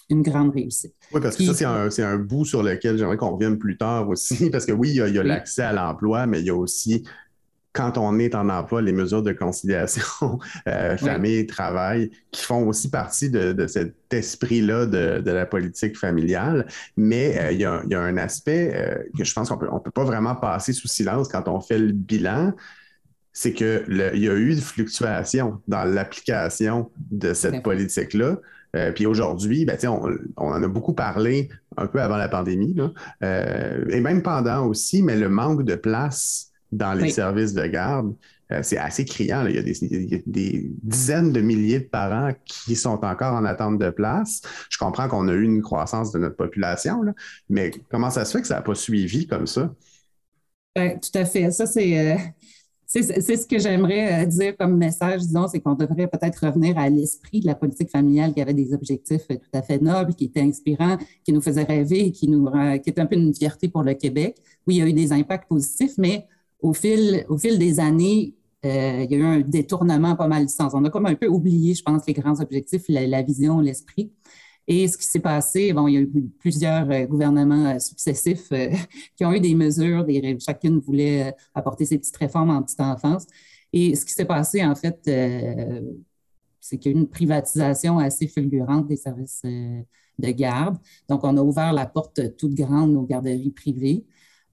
une 0.09 0.21
grande 0.21 0.53
réussite. 0.53 0.93
Oui, 1.13 1.21
parce 1.21 1.37
que 1.37 1.45
ça, 1.45 1.53
c'est 1.89 2.01
un, 2.03 2.07
un, 2.07 2.17
bout 2.17 2.43
sur 2.43 2.63
lequel 2.63 2.97
j'aimerais 2.97 3.17
qu'on 3.17 3.31
revienne 3.31 3.57
plus 3.57 3.77
tard 3.77 4.09
aussi, 4.09 4.49
parce 4.51 4.65
que 4.65 4.73
oui, 4.73 4.89
il 4.89 4.95
y 4.95 5.19
a 5.19 5.23
l'accès 5.23 5.63
à 5.63 5.71
l'emploi, 5.71 6.27
mais 6.27 6.41
il 6.41 6.45
y 6.45 6.49
a 6.49 6.55
aussi 6.55 7.05
quand 7.75 7.98
on 7.98 8.17
est 8.20 8.34
en 8.36 8.50
emploi, 8.50 8.82
les 8.82 8.94
mesures 8.94 9.22
de 9.22 9.34
conciliation 9.34 10.39
euh, 10.67 10.98
famille, 10.98 11.46
travail, 11.46 12.10
qui 12.32 12.44
font 12.44 12.65
aussi 12.67 12.89
partie 12.89 13.29
de, 13.29 13.67
cet 13.67 13.94
esprit-là 14.12 14.86
de, 14.86 15.29
la 15.29 15.46
politique 15.46 15.98
familiale. 15.98 16.67
Mais 16.96 17.38
euh, 17.38 17.51
il 17.51 17.60
y, 17.60 17.65
a 17.65 18.01
un 18.01 18.17
aspect 18.17 18.72
euh, 18.74 18.96
que 19.17 19.25
je 19.25 19.34
pense 19.34 19.50
qu'on 19.50 19.58
peut, 19.58 19.67
on 19.70 19.79
peut 19.79 19.91
pas 19.91 20.05
vraiment 20.05 20.36
passer 20.36 20.72
sous 20.72 20.88
silence 20.88 21.27
quand 21.27 21.48
on 21.50 21.60
fait 21.60 21.77
le 21.77 21.91
bilan. 21.91 22.53
C'est 23.34 23.51
qu'il 23.51 23.84
y 24.15 24.29
a 24.29 24.34
eu 24.34 24.51
une 24.51 24.62
fluctuation 24.62 25.62
dans 25.67 25.84
l'application 25.84 26.89
de 27.12 27.34
cette 27.34 27.62
politique-là. 27.62 28.38
puis 28.96 29.05
aujourd'hui, 29.05 29.65
ben, 29.65 29.77
on, 29.84 30.10
on, 30.38 30.51
en 30.53 30.63
a 30.63 30.67
beaucoup 30.70 30.94
parlé 30.94 31.50
un 31.75 31.88
peu 31.88 32.01
avant 32.01 32.15
la 32.15 32.29
pandémie, 32.29 32.77
et 33.22 34.00
même 34.00 34.22
pendant 34.22 34.65
aussi, 34.67 35.03
mais 35.03 35.17
le 35.17 35.27
manque 35.27 35.63
de 35.63 35.75
place 35.75 36.53
dans 36.75 36.94
les 36.94 37.10
services 37.10 37.53
de 37.53 37.65
garde, 37.65 38.13
euh, 38.51 38.60
c'est 38.62 38.77
assez 38.77 39.05
criant. 39.05 39.46
Il, 39.48 39.55
y 39.55 39.58
a 39.58 40.20
des, 40.25 40.72
dizaines 40.84 41.32
de 41.32 41.41
milliers 41.41 41.79
de 41.79 41.86
parents 41.86 42.32
qui 42.46 42.75
sont 42.75 43.03
encore 43.03 43.34
en 43.34 43.44
attente 43.46 43.79
de 43.79 43.89
place. 43.89 44.41
Je 44.70 44.77
comprends 44.77 45.08
qu'on 45.08 45.27
a 45.27 45.34
eu 45.34 45.44
une 45.44 45.62
croissance 45.62 46.12
de 46.12 46.20
notre 46.20 46.36
population, 46.36 47.01
mais 47.50 47.72
comment 47.89 48.12
ça 48.12 48.24
se 48.24 48.34
fait 48.34 48.41
que 48.41 48.48
ça 48.48 48.55
n'a 48.55 48.62
pas 48.62 48.75
suivi 48.75 49.25
comme 49.25 49.48
ça? 49.48 49.74
Ben, 50.75 51.00
tout 51.00 51.17
à 51.17 51.25
fait. 51.25 51.50
Ça, 51.51 51.65
c'est. 51.65 52.13
Euh, 52.13 52.17
c'est 52.88 53.36
ce 53.36 53.48
que 53.48 53.58
j'aimerais 53.58 54.24
euh, 54.24 54.25
dire 54.25 54.55
comme 54.55 54.77
message, 54.77 55.22
disons, 55.22 55.48
c'est 55.48 55.60
qu'on 55.60 55.74
devrait 55.74 56.08
peut-être 56.08 56.46
revenir 56.46 56.77
à 56.77 56.88
l'esprit 56.88 57.41
de 57.41 57.48
la 57.48 57.55
politique 57.55 57.89
familiale 57.89 58.34
qui 58.34 58.41
avait 58.41 58.53
des 58.53 58.74
objectifs 58.74 59.27
tout 59.27 59.38
à 59.53 59.62
fait 59.63 59.82
nobles, 59.82 60.13
qui 60.13 60.25
étaient 60.25 60.41
inspirants, 60.41 60.98
qui 61.25 61.34
nous 61.34 61.41
faisaient 61.41 61.63
rêver, 61.63 62.12
qui, 62.12 62.29
nous, 62.29 62.50
qui 62.84 62.89
était 62.89 63.01
un 63.01 63.05
peu 63.05 63.15
une 63.15 63.34
fierté 63.34 63.67
pour 63.67 63.84
le 63.84 63.96
Québec. 63.96 64.38
Oui, 64.65 64.75
il 64.75 64.77
y 64.77 64.82
a 64.82 64.88
eu 64.88 64.94
des 64.94 65.12
impacts 65.12 65.50
positifs, 65.50 65.98
mais 65.98 66.27
au 66.62 66.74
fil, 66.74 67.25
des 67.57 67.79
années, 67.79 68.35
euh, 68.65 69.03
il 69.03 69.12
y 69.12 69.15
a 69.15 69.17
eu 69.17 69.24
un 69.24 69.39
détournement 69.41 70.15
pas 70.15 70.27
mal 70.27 70.45
du 70.45 70.53
sens. 70.53 70.74
On 70.74 70.83
a 70.85 70.89
comme 70.89 71.05
un 71.05 71.15
peu 71.15 71.27
oublié, 71.27 71.74
je 71.75 71.83
pense, 71.83 72.05
les 72.07 72.13
grands 72.13 72.39
objectifs, 72.41 72.83
la 72.89 73.21
vision, 73.21 73.59
l'esprit. 73.59 74.12
Et 74.67 74.88
ce 74.88 74.97
qui 74.97 75.05
s'est 75.05 75.19
passé, 75.19 75.74
bon, 75.74 75.88
il 75.88 75.93
y 75.93 75.97
a 75.97 76.00
eu 76.01 76.09
plusieurs 76.39 76.89
euh, 76.89 77.05
gouvernements 77.05 77.75
euh, 77.75 77.79
successifs 77.79 78.50
qui 79.15 79.24
ont 79.25 79.33
eu 79.33 79.39
des 79.39 79.53
mesures, 79.53 80.05
chacune 80.39 80.79
voulait 80.79 81.35
apporter 81.53 81.85
ses 81.85 82.00
petites 82.00 82.17
réformes 82.17 82.50
en 82.50 82.63
petite 82.63 82.81
enfance. 82.81 83.27
Et 83.71 83.95
ce 83.95 84.05
qui 84.05 84.13
s'est 84.13 84.25
passé, 84.25 84.65
en 84.65 84.74
fait, 84.74 85.00
c'est 86.62 86.77
qu'il 86.77 86.91
y 86.91 86.95
a 86.95 86.97
eu 86.97 87.01
une 87.01 87.09
privatisation 87.09 88.00
assez 88.00 88.27
fulgurante 88.27 88.88
des 88.88 88.95
services 88.95 89.41
de 89.43 90.31
garde. 90.31 90.77
Donc, 91.09 91.24
on 91.24 91.35
a 91.38 91.41
ouvert 91.41 91.74
la 91.74 91.85
porte 91.85 92.38
toute 92.38 92.53
grande 92.53 92.95
aux 92.95 93.03
garderies 93.03 93.51
privées. 93.51 94.05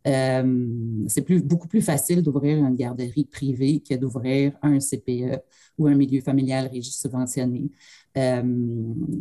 C'est 0.05 1.23
plus, 1.23 1.43
beaucoup 1.43 1.69
plus 1.69 1.83
facile 1.83 2.23
d'ouvrir 2.23 2.59
une 2.59 2.75
garderie 2.75 3.25
privée 3.25 3.81
que 3.81 3.95
d'ouvrir 3.95 4.53
un 4.63 4.79
CPE 4.79 5.41
ou 5.79 5.87
un 5.87 5.95
milieu 5.95 6.21
familial 6.21 6.67
régi 6.67 6.93
subventionné. 6.93 7.71
Euh, 8.19 8.43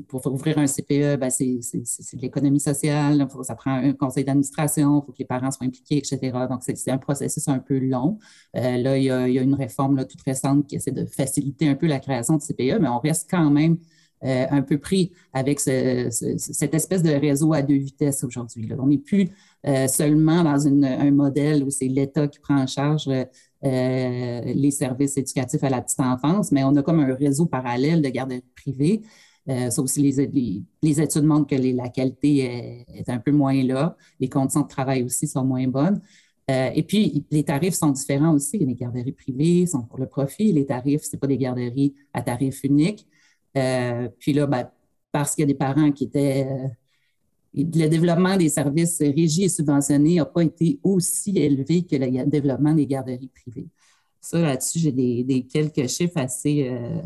pour 0.10 0.26
ouvrir 0.28 0.58
un 0.58 0.68
CPE, 0.68 1.18
ben 1.18 1.30
c'est 1.30 1.46
de 1.48 2.22
l'économie 2.22 2.60
sociale, 2.60 3.26
ça 3.44 3.56
prend 3.56 3.72
un 3.72 3.94
conseil 3.94 4.26
d'administration, 4.26 5.02
il 5.02 5.06
faut 5.06 5.12
que 5.14 5.20
les 5.20 5.26
parents 5.26 5.52
soient 5.52 5.66
impliqués, 5.66 5.98
etc. 5.98 6.20
Donc, 6.50 6.62
c'est 6.64 6.92
un 6.92 6.98
processus 6.98 7.48
un 7.48 7.60
peu 7.60 7.80
long. 7.80 8.20
Euh, 8.58 8.78
là, 8.78 8.98
il 8.98 9.04
y, 9.04 9.10
a, 9.12 9.28
une 9.28 9.56
réforme 9.56 10.06
toute 10.06 10.22
récente 10.24 10.68
qui 10.68 10.76
essaie 10.76 10.92
de 10.92 11.06
faciliter 11.06 11.70
un 11.70 11.76
peu 11.76 11.88
la 11.88 12.00
création 12.00 12.36
de 12.36 12.42
CPE, 12.42 12.80
mais 12.82 12.90
on 12.90 13.00
reste 13.00 13.30
quand 13.30 13.50
même 13.50 13.78
euh, 14.24 14.46
un 14.50 14.62
peu 14.62 14.78
pris 14.78 15.12
avec 15.34 15.60
cette 15.60 16.74
espèce 16.74 17.04
de 17.04 17.12
réseau 17.12 17.54
à 17.54 17.62
deux 17.62 17.78
vitesses 17.78 18.24
aujourd'hui. 18.24 18.70
On 18.80 18.88
n'est 18.88 18.98
plus 18.98 19.30
seulement 19.88 20.44
dans 20.44 20.68
un 20.68 21.12
modèle 21.12 21.64
où 21.64 21.70
c'est 21.70 21.88
l'État 21.88 22.28
qui 22.28 22.40
prend 22.40 22.60
en 22.60 22.68
charge 22.68 23.10
euh, 23.64 24.42
les 24.42 24.72
services 24.72 25.18
éducatifs 25.18 25.64
à 25.64 25.70
la 25.70 25.82
petite 25.82 26.00
enfance, 26.00 26.52
mais 26.52 26.64
on 26.64 26.76
a 26.76 26.82
comme 26.82 27.00
un 27.00 27.14
réseau 27.14 27.46
parallèle 27.46 28.02
de 28.02 28.10
garderies 28.10 28.44
privées. 28.56 29.02
Euh, 29.50 29.70
ça 29.70 29.82
aussi, 29.84 30.02
les, 30.02 31.02
études 31.02 31.24
montrent 31.24 31.48
que 31.48 31.56
la 31.56 31.90
qualité 31.90 32.86
est, 32.88 33.10
un 33.10 33.20
peu 33.20 33.32
moins 33.32 33.62
là. 33.64 33.96
Les 34.20 34.30
conditions 34.30 34.62
de 34.62 34.68
travail 34.68 35.04
aussi 35.04 35.28
sont 35.28 35.46
moins 35.46 35.68
bonnes. 35.68 36.02
Euh, 36.50 36.72
et 36.74 36.82
puis, 36.82 37.26
les 37.30 37.44
tarifs 37.44 37.76
sont 37.76 37.92
différents 37.92 38.34
aussi. 38.34 38.58
Les 38.58 38.74
garderies 38.74 39.12
privées 39.12 39.68
sont 39.68 39.84
pour 39.84 40.00
le 40.00 40.08
profit. 40.08 40.52
Les 40.52 40.66
tarifs, 40.66 41.04
ce 41.04 41.16
pas 41.18 41.28
des 41.28 41.38
garderies 41.38 41.94
à 42.14 42.24
tarif 42.24 42.64
unique. 42.64 43.08
Puis 43.54 44.34
là, 44.34 44.48
ben, 44.48 44.70
parce 45.12 45.36
qu'il 45.36 45.44
y 45.44 45.46
a 45.46 45.48
des 45.48 45.54
parents 45.56 45.92
qui 45.92 46.06
étaient 46.06 46.48
le 47.54 47.88
développement 47.88 48.38
des 48.38 48.50
services 48.50 49.00
régis 49.00 49.46
et 49.46 49.50
subventionnés 49.50 50.16
n'a 50.16 50.26
pas 50.26 50.44
été 50.44 50.80
aussi 50.84 51.38
élevé 51.38 51.84
que 51.84 51.96
le 51.96 52.26
développement 52.26 52.74
des 52.74 52.88
garderies 52.88 53.30
privées. 53.34 53.68
Ça, 54.22 54.40
là-dessus, 54.40 54.80
j'ai 54.80 54.92
des, 54.92 55.48
quelques 55.52 55.88
chiffres 55.88 56.18
assez, 56.18 56.70
euh, 56.70 57.02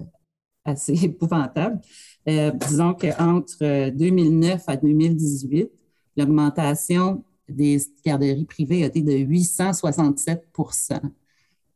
assez 0.65 0.93
épouvantables. 1.05 1.79
Euh, 2.27 2.51
disons 2.51 2.93
qu'entre 2.93 3.89
2009 3.89 4.63
à 4.67 4.75
2018, 4.75 5.71
l'augmentation 6.17 7.23
des 7.47 7.77
garderies 8.05 8.45
privées 8.45 8.83
a 8.83 8.87
été 8.87 9.01
de 9.01 9.13
867% 9.13 10.99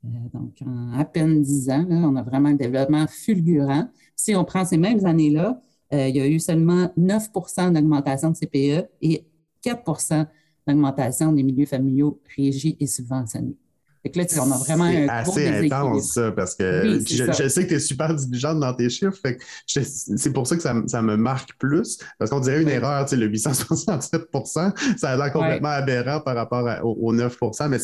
euh, 0.05 0.07
Donc, 0.33 0.61
en 0.65 0.93
à 0.93 1.05
peine 1.05 1.41
10 1.41 1.69
ans, 1.69 1.85
on 1.89 2.15
a 2.15 2.23
vraiment 2.23 2.49
un 2.49 2.55
développement 2.55 3.05
fulgurant. 3.07 3.87
Si 4.21 4.35
on 4.35 4.43
prend 4.43 4.65
ces 4.65 4.77
mêmes 4.77 5.05
années-là, 5.05 5.61
euh, 5.93 6.09
il 6.09 6.17
y 6.17 6.19
a 6.19 6.27
eu 6.27 6.41
seulement 6.41 6.91
9% 6.97 7.71
d'augmentation 7.71 8.31
de 8.31 8.35
CPE 8.35 8.89
et 9.01 9.25
4% 9.65 10.27
d'augmentation 10.67 11.31
des 11.31 11.41
milieux 11.41 11.65
familiaux 11.65 12.19
régis 12.35 12.75
et 12.81 12.85
subventionnés. 12.85 13.55
Fait 14.03 14.09
que 14.11 14.19
là, 14.19 14.25
on 14.41 14.51
a 14.51 14.57
vraiment 14.57 14.83
un 14.83 15.07
assez 15.07 15.47
intense, 15.47 16.15
ça, 16.15 16.33
parce 16.33 16.53
que 16.55 16.99
je, 16.99 17.47
sais 17.47 17.63
que 17.63 17.69
tu 17.69 17.75
es 17.75 17.79
super 17.79 18.13
diligente 18.13 18.59
dans 18.59 18.73
tes 18.73 18.89
chiffres. 18.89 19.17
c'est 19.65 20.33
pour 20.33 20.47
ça 20.47 20.57
que 20.57 20.61
ça, 20.61 20.73
me 20.73 21.15
marque 21.15 21.57
plus, 21.57 21.97
parce 22.17 22.29
qu'on 22.29 22.41
dirait 22.41 22.61
une 22.61 22.69
erreur, 22.69 23.05
tu 23.05 23.11
sais, 23.11 23.15
le 23.15 23.29
867% 23.29 24.97
ça 24.97 25.09
a 25.11 25.15
l'air 25.15 25.31
complètement 25.31 25.69
aberrant 25.69 26.19
par 26.19 26.35
rapport 26.35 26.65
au, 26.83 27.13
9% 27.13 27.69
mais 27.69 27.79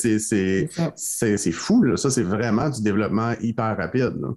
c'est 0.95 1.51
fou, 1.53 1.81
là. 1.81 1.95
Ça, 1.95 2.09
c'est 2.09 2.23
vraiment 2.23 2.69
du 2.69 2.81
développement 2.81 3.33
hyper 3.41 3.77
rapide. 3.77 4.17
Là. 4.19 4.33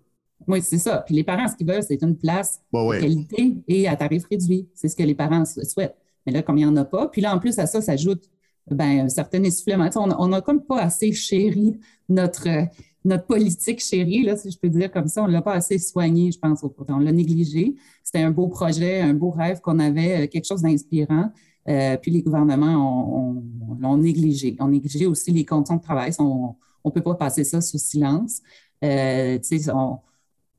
Oui, 0.47 0.63
c'est 0.63 0.79
ça. 0.79 1.03
Puis 1.05 1.15
les 1.15 1.25
parents, 1.25 1.49
ce 1.49 1.57
qu'ils 1.57 1.67
veulent, 1.67 1.83
c'est 1.83 2.03
une 2.03 2.17
place 2.17 2.61
de 2.73 3.01
qualité 3.01 3.57
et 3.67 3.89
à 3.89 3.97
tarif 3.97 4.25
réduit. 4.31 4.69
C'est 4.75 4.89
ce 4.89 4.97
que 4.97 5.03
les 5.03 5.15
parents 5.15 5.45
souhaitent. 5.45 5.97
Mais 6.25 6.33
là, 6.33 6.43
comme 6.43 6.59
il 6.59 6.65
n'y 6.65 6.67
en 6.67 6.77
a 6.77 6.85
pas, 6.85 7.09
puis 7.09 7.21
là, 7.21 7.35
en 7.35 7.39
plus 7.39 7.59
à 7.59 7.67
ça 7.67 7.81
s'ajoute 7.81 8.31
ben, 8.71 9.07
un 9.07 9.09
certain 9.09 9.43
essoufflement. 9.43 9.89
On 9.97 10.29
n'a 10.29 10.41
comme 10.41 10.63
pas 10.63 10.81
assez 10.81 11.13
chéri 11.13 11.79
notre, 12.09 12.49
notre 13.05 13.27
politique 13.27 13.81
chérie, 13.81 14.23
là, 14.23 14.37
si 14.37 14.51
je 14.51 14.59
peux 14.59 14.69
dire 14.69 14.91
comme 14.91 15.09
ça. 15.09 15.23
On 15.23 15.27
ne 15.27 15.33
l'a 15.33 15.43
pas 15.43 15.55
assez 15.55 15.79
soigné, 15.79 16.33
je 16.33 16.39
pense. 16.39 16.65
On 16.89 16.99
l'a 16.99 17.13
négligé. 17.13 17.75
C'était 18.05 18.23
un 18.23 18.31
beau 18.31 18.49
projet, 18.49 19.01
un 19.01 19.15
beau 19.15 19.31
rêve 19.31 19.61
qu'on 19.61 19.79
avait, 19.79 20.25
euh, 20.25 20.27
quelque 20.27 20.47
chose 20.47 20.63
d'inspirant. 20.63 21.31
Euh, 21.69 21.97
puis 21.97 22.11
les 22.11 22.23
gouvernements 22.23 23.43
l'ont 23.81 23.97
négligé. 23.97 24.57
On 24.59 24.69
négligé 24.69 25.07
aussi 25.07 25.31
les 25.33 25.45
conditions 25.45 25.77
de 25.77 25.83
travail. 25.83 26.13
On 26.19 26.55
ne 26.85 26.91
peut 26.91 27.03
pas 27.03 27.15
passer 27.15 27.45
ça 27.45 27.61
sous 27.61 27.79
silence. 27.79 28.41
Euh, 28.85 29.39
on, 29.75 29.99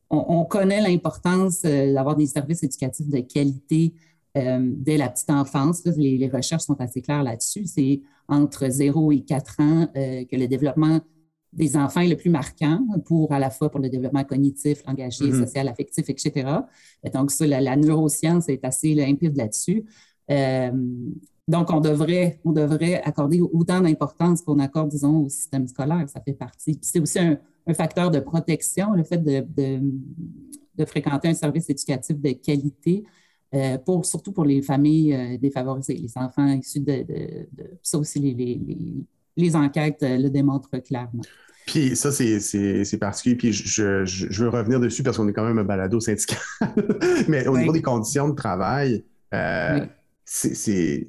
on, 0.10 0.44
connaît 0.46 0.82
l'importance 0.82 1.62
euh, 1.66 1.94
d'avoir 1.94 2.16
des 2.16 2.26
services 2.26 2.64
éducatifs 2.64 3.10
de 3.10 3.20
qualité 3.20 3.94
euh, 4.38 4.60
dès 4.62 4.98
la 4.98 5.10
petite 5.10 5.30
enfance. 5.30 5.84
les, 5.86 6.30
recherches 6.34 6.64
sont 6.64 6.80
assez 6.82 7.02
claires 7.02 7.24
là-dessus. 7.24 7.66
C'est 7.66 8.02
entre 8.28 8.68
0 8.70 9.12
et 9.12 9.22
4 9.22 9.56
ans 9.60 9.88
euh, 9.96 10.26
que 10.26 10.36
le 10.36 10.48
développement 10.48 11.00
des 11.52 11.78
enfants 11.78 12.02
est 12.02 12.08
le 12.08 12.16
plus 12.16 12.30
marquant 12.30 12.86
pour 13.06 13.32
à 13.34 13.40
la 13.40 13.50
fois 13.50 13.72
pour 13.72 13.80
le 13.80 13.90
développement 13.90 14.24
cognitif, 14.24 14.84
langagier, 14.86 15.32
mm-hmm. 15.32 15.46
social, 15.46 15.68
affectif, 15.68 16.08
etc. 16.08 16.48
donc, 17.12 17.32
ça, 17.32 17.48
la, 17.48 17.76
neuroscience 17.76 18.50
est 18.50 18.64
assez 18.64 18.94
limpide 18.94 19.36
là-dessus. 19.36 19.84
donc, 21.48 21.72
on 21.72 21.80
devrait, 21.80 22.40
on 22.46 22.52
devrait 22.52 23.02
accorder 23.02 23.42
autant 23.42 23.82
d'importance 23.82 24.44
qu'on 24.44 24.60
accorde, 24.60 24.90
disons, 24.90 25.24
au 25.24 25.30
système 25.30 25.68
scolaire. 25.68 26.08
Ça 26.08 26.22
fait 26.22 26.34
partie. 26.34 26.78
c'est 26.84 27.00
aussi 27.00 27.18
un, 27.18 27.40
un 27.70 27.74
facteur 27.74 28.10
de 28.10 28.20
protection, 28.20 28.94
le 28.94 29.04
fait 29.04 29.18
de, 29.18 29.46
de, 30.76 30.86
fréquenter 30.86 31.28
un 31.28 31.34
service 31.34 31.70
éducatif 31.70 32.20
de 32.20 32.32
qualité, 32.32 33.04
euh, 33.54 33.78
pour, 33.78 34.06
surtout 34.06 34.32
pour 34.32 34.46
les 34.46 34.62
familles 34.62 35.14
euh, 35.14 35.38
défavorisées, 35.38 35.96
les 35.96 36.12
enfants 36.16 36.48
issus 36.48 36.80
de, 36.80 37.06
ça 37.84 37.98
aussi, 37.98 38.20
les, 38.20 38.34
les, 38.34 38.60
les, 39.36 39.56
enquêtes 39.56 40.02
euh, 40.04 40.18
le 40.18 40.30
démontrent 40.30 40.70
clairement. 40.80 41.22
Puis 41.68 41.96
ça, 41.96 42.12
c'est 42.12 42.98
particulier. 43.00 43.36
Puis 43.36 43.54
je, 43.54 44.06
je, 44.06 44.44
veux 44.44 44.50
revenir 44.50 44.80
dessus 44.80 45.04
parce 45.04 45.18
qu'on 45.18 45.28
est 45.28 45.34
quand 45.34 45.46
même 45.46 45.60
un 45.60 45.64
balado 45.64 46.00
syndical. 46.00 46.40
Mais 47.28 47.48
au 47.48 47.58
niveau 47.58 47.74
des 47.74 47.82
conditions 47.82 48.30
de 48.30 48.36
travail, 48.36 49.04
c'est 50.32 51.08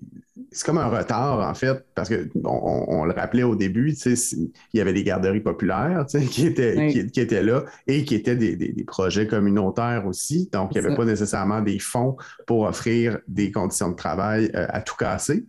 comme 0.65 0.79
un 0.79 0.89
retard, 0.89 1.47
en 1.47 1.53
fait, 1.53 1.85
parce 1.95 2.09
qu'on 2.09 2.85
on, 2.89 3.05
le 3.05 3.13
rappelait 3.13 3.43
au 3.43 3.55
début, 3.55 3.93
il 3.93 4.51
y 4.73 4.81
avait 4.81 4.95
des 4.95 5.05
garderies 5.05 5.41
populaires 5.41 6.07
qui 6.31 6.47
étaient, 6.47 6.89
qui, 6.89 7.21
étaient 7.21 7.43
là 7.43 7.65
et 7.87 8.05
qui 8.05 8.15
étaient 8.15 8.35
des, 8.35 8.85
projets 8.87 9.27
communautaires 9.27 10.07
aussi. 10.07 10.49
Donc, 10.53 10.75
il 10.75 10.81
n'y 10.81 10.87
avait 10.87 10.97
pas 10.97 11.05
nécessairement 11.05 11.61
des 11.61 11.79
fonds 11.79 12.17
pour 12.47 12.63
offrir 12.63 13.19
des 13.29 13.53
conditions 13.53 13.91
de 13.91 13.95
travail 13.95 14.51
euh, 14.55 14.67
à 14.71 14.81
tout 14.81 14.97
casser. 14.97 15.45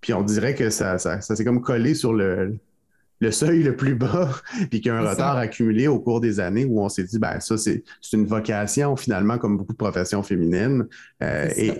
Puis 0.00 0.14
on 0.14 0.22
dirait 0.22 0.54
que 0.54 0.70
ça, 0.70 0.96
ça 0.96 1.20
s'est 1.20 1.44
comme 1.44 1.60
collé 1.60 1.94
sur 1.94 2.14
le, 2.14 2.58
le 3.20 3.30
seuil 3.30 3.62
le 3.62 3.76
plus 3.76 3.94
bas, 3.94 4.30
puis 4.70 4.80
qu'il 4.80 4.86
y 4.86 4.90
a 4.90 4.96
un 4.96 5.08
retard 5.08 5.36
accumulé 5.36 5.86
au 5.86 6.00
cours 6.00 6.20
des 6.20 6.40
années 6.40 6.64
où 6.64 6.80
on 6.80 6.88
s'est 6.88 7.04
dit, 7.04 7.18
ben 7.18 7.38
ça, 7.40 7.56
c'est 7.58 7.82
une 8.12 8.26
vocation 8.26 8.96
finalement, 8.96 9.38
comme 9.38 9.58
beaucoup 9.58 9.72
de 9.72 9.78
professions 9.78 10.22
féminines. 10.22 10.86
Euh, 11.22 11.48
et 11.56 11.72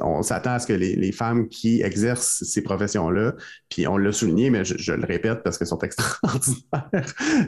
on 0.00 0.22
s'attend 0.22 0.52
à 0.52 0.58
ce 0.58 0.66
que 0.66 0.72
les, 0.72 1.10
femmes 1.12 1.48
qui 1.48 1.82
exercent 1.82 2.44
ces 2.44 2.62
professions-là, 2.62 3.34
puis 3.68 3.86
on 3.86 3.96
l'a 3.96 4.12
souligné, 4.12 4.48
mais 4.48 4.64
je, 4.64 4.92
le 4.92 5.04
répète 5.04 5.42
parce 5.42 5.58
qu'elles 5.58 5.66
sont 5.66 5.78
extraordinaires. 5.82 6.88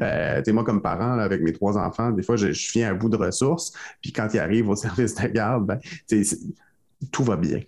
Euh, 0.01 0.43
moi, 0.49 0.65
comme 0.65 0.83
parent, 0.83 1.19
avec 1.19 1.43
mes 1.43 1.53
trois 1.53 1.79
enfants, 1.79 2.11
des 2.11 2.23
fois, 2.23 2.37
je, 2.37 2.53
je, 2.53 2.73
viens 2.73 2.91
à 2.91 2.95
bout 2.95 3.09
de 3.09 3.17
ressources, 3.17 3.73
puis 4.01 4.13
quand 4.13 4.29
ils 4.35 4.39
arrivent 4.39 4.69
au 4.69 4.77
service 4.83 5.15
de 5.15 5.29
garde, 5.29 5.67
ben, 5.67 5.79
tout 7.11 7.25
va 7.25 7.37
bien. 7.37 7.61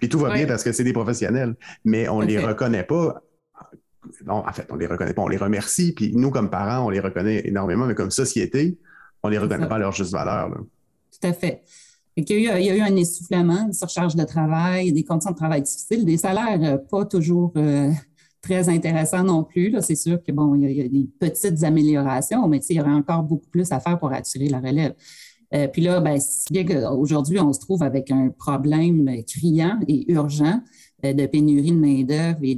puis 0.00 0.08
tout 0.08 0.18
va 0.18 0.32
bien 0.32 0.46
parce 0.46 0.64
que 0.64 0.72
c'est 0.72 0.84
des 0.84 0.92
professionnels, 0.92 1.54
mais 1.84 2.08
on 2.08 2.22
ne 2.22 2.26
les 2.26 2.38
reconnaît 2.38 2.84
pas 2.84 3.22
non, 4.26 4.46
en 4.46 4.52
fait, 4.52 4.66
on 4.70 4.76
les 4.76 4.86
reconnaît 4.86 5.14
pas, 5.14 5.22
on 5.22 5.28
les 5.28 5.36
remercie, 5.36 5.92
puis 5.92 6.12
nous, 6.14 6.30
comme 6.30 6.50
parents, 6.50 6.86
on 6.86 6.90
les 6.90 7.00
reconnaît 7.00 7.42
énormément, 7.46 7.86
mais 7.86 7.94
comme 7.94 8.10
société, 8.10 8.78
on 9.22 9.28
les 9.28 9.38
reconnaît 9.38 9.68
pas 9.68 9.76
à 9.76 9.78
leur 9.78 9.92
juste 9.92 10.12
valeur. 10.12 10.50
Tout 10.50 11.26
à 11.26 11.32
fait. 11.32 11.62
il, 12.16 12.30
y 12.30 12.48
a 12.48 12.76
eu, 12.76 12.80
un 12.80 12.94
essoufflement, 12.96 13.66
une 13.66 13.72
surcharge 13.72 14.14
de 14.14 14.24
travail, 14.24 14.92
des 14.92 15.04
conditions 15.04 15.32
de 15.32 15.36
travail 15.36 15.62
difficiles, 15.62 16.04
des 16.04 16.16
salaires 16.16 16.60
euh, 16.62 16.78
pas 16.78 17.04
toujours 17.04 17.52
euh, 17.56 17.90
très 18.40 18.68
intéressant 18.68 19.24
non 19.24 19.44
plus. 19.44 19.74
C'est 19.80 19.96
sûr 19.96 20.22
que 20.22 20.32
bon, 20.32 20.54
il 20.54 20.70
y, 20.70 20.80
a, 20.80 20.88
des 20.88 21.08
petites 21.18 21.64
améliorations, 21.64 22.46
mais 22.48 22.58
il 22.58 22.76
y 22.76 22.80
aurait 22.80 22.90
encore 22.90 23.22
beaucoup 23.22 23.48
plus 23.50 23.70
à 23.72 23.80
faire 23.80 23.98
pour 23.98 24.12
attirer 24.12 24.48
la 24.48 24.60
relève. 24.60 24.94
Euh, 25.54 25.66
puis 25.66 25.82
là, 25.82 26.00
ben, 26.00 26.18
bien 26.50 26.64
qu'aujourd'hui, 26.64 27.40
on 27.40 27.52
se 27.52 27.60
trouve 27.60 27.82
avec 27.82 28.10
un 28.10 28.28
problème 28.28 29.10
criant 29.26 29.80
et 29.88 30.10
urgent 30.12 30.60
de 31.02 31.26
pénurie 31.26 31.70
de 31.70 31.76
main-d'œuvre 31.76 32.38
et 32.42 32.54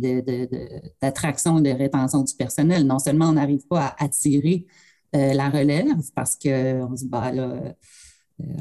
d'attraction 1.00 1.60
de, 1.60 1.68
et 1.68 1.74
de 1.74 1.78
rétention 1.78 2.22
du 2.22 2.34
personnel. 2.34 2.86
Non 2.86 2.98
seulement 2.98 3.26
on 3.28 3.32
n'arrive 3.32 3.66
pas 3.66 3.86
à 3.86 4.04
attirer 4.04 4.66
euh, 5.14 5.32
la 5.34 5.50
relève 5.50 5.98
parce 6.14 6.36
qu'on 6.36 6.96
se 6.96 7.04
dit, 7.04 7.08
bah, 7.08 7.32
là, 7.32 7.74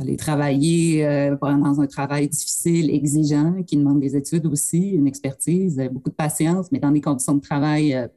aller 0.02 0.18
travailler 0.18 1.32
dans 1.40 1.80
un 1.80 1.88
travail 1.88 2.28
difficile, 2.28 2.90
exigeant, 2.90 3.64
qui 3.64 3.78
demande 3.78 4.02
des 4.02 4.18
études 4.18 4.46
aussi, 4.46 4.90
une 4.90 5.08
expertise, 5.08 5.82
beaucoup 5.92 6.10
de 6.10 6.16
patience, 6.16 6.70
mais 6.72 6.80
dans 6.80 6.92
des 6.92 7.00
conditions 7.00 7.36
de 7.36 7.42
travail 7.42 8.10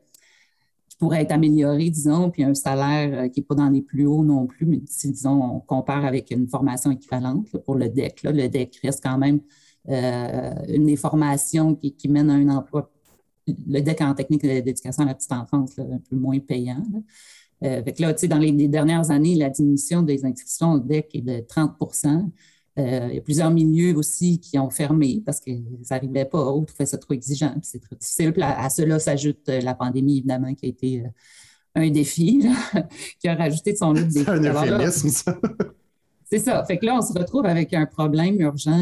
pourrait 1.02 1.23
être 1.23 1.33
amélioré, 1.33 1.90
disons, 1.90 2.31
puis 2.31 2.45
un 2.45 2.54
salaire 2.54 3.25
euh, 3.25 3.28
qui 3.28 3.40
n'est 3.40 3.45
pas 3.45 3.57
dans 3.57 3.69
les 3.69 3.83
plus 3.83 4.07
hauts 4.07 4.23
non 4.23 4.47
plus, 4.47 4.66
mais 4.66 4.81
si, 4.87 5.11
disons, 5.11 5.57
on 5.57 5.59
compare 5.59 6.04
avec 6.04 6.31
une 6.31 6.47
formation 6.47 6.92
équivalente 6.92 7.49
pour 7.64 7.75
le 7.75 7.88
DEC. 7.88 8.23
le 8.23 8.49
DEC 8.49 8.78
reste 8.85 9.02
quand 9.02 9.19
même 9.19 9.37
euh, 9.37 9.40
une 9.88 10.86
des 10.86 10.96
formations 10.96 11.74
qui, 11.74 12.08
mène 12.08 12.30
à 12.30 12.34
un 12.34 12.48
emploi, 12.48 12.90
le 13.46 13.80
DEC 13.80 14.00
en 14.00 14.14
technique 14.14 14.42
d'éducation 14.42 15.02
à 15.02 15.06
la 15.06 15.14
petite 15.14 15.32
enfance, 15.32 15.78
un 15.78 15.98
peu 16.08 16.16
moins 16.16 16.38
payant. 16.38 16.84
Euh, 17.64 17.82
là, 17.98 18.12
dans 18.12 18.38
les, 18.38 18.68
dernières 18.68 19.10
années, 19.10 19.34
la 19.34 19.50
diminution 19.50 20.02
des 20.02 20.24
inscriptions 20.24 20.72
au 20.72 20.78
DEC 20.78 21.10
est 21.14 21.20
de 21.22 21.40
30 21.40 21.76
euh, 22.78 23.08
il 23.10 23.16
y 23.16 23.18
a 23.18 23.20
plusieurs 23.20 23.50
milieux 23.50 23.94
aussi 23.96 24.40
qui 24.40 24.58
ont 24.58 24.70
fermé 24.70 25.22
parce 25.24 25.40
qu'ils 25.40 25.64
n'arrivaient 25.90 26.24
pas, 26.24 26.52
ou 26.52 26.64
trouvaient 26.64 26.86
ça 26.86 26.96
trop 26.96 27.12
exigeant. 27.12 27.54
C'est 27.62 27.80
trop 27.80 27.94
difficile. 27.94 28.32
à, 28.40 28.70
cela 28.70 28.98
s'ajoute 28.98 29.48
euh, 29.48 29.60
la 29.60 29.74
pandémie, 29.74 30.18
évidemment, 30.18 30.54
qui 30.54 30.66
a 30.66 30.68
été 30.70 31.00
euh, 31.00 31.08
un 31.74 31.90
défi, 31.90 32.46
qui 33.20 33.28
a 33.28 33.34
rajouté 33.34 33.72
de 33.72 33.78
son 33.78 33.92
lot 33.92 34.00
de 34.00 34.04
défis. 34.04 34.24
C'est 34.24 34.30
un 34.30 34.42
euphémisme, 34.42 35.08
ça. 35.10 35.38
C'est 36.32 36.38
ça. 36.38 36.64
Fait 36.64 36.78
que 36.78 36.86
là, 36.86 36.96
on 36.96 37.02
se 37.02 37.12
retrouve 37.12 37.44
avec 37.44 37.74
un 37.74 37.84
problème 37.84 38.40
urgent 38.40 38.72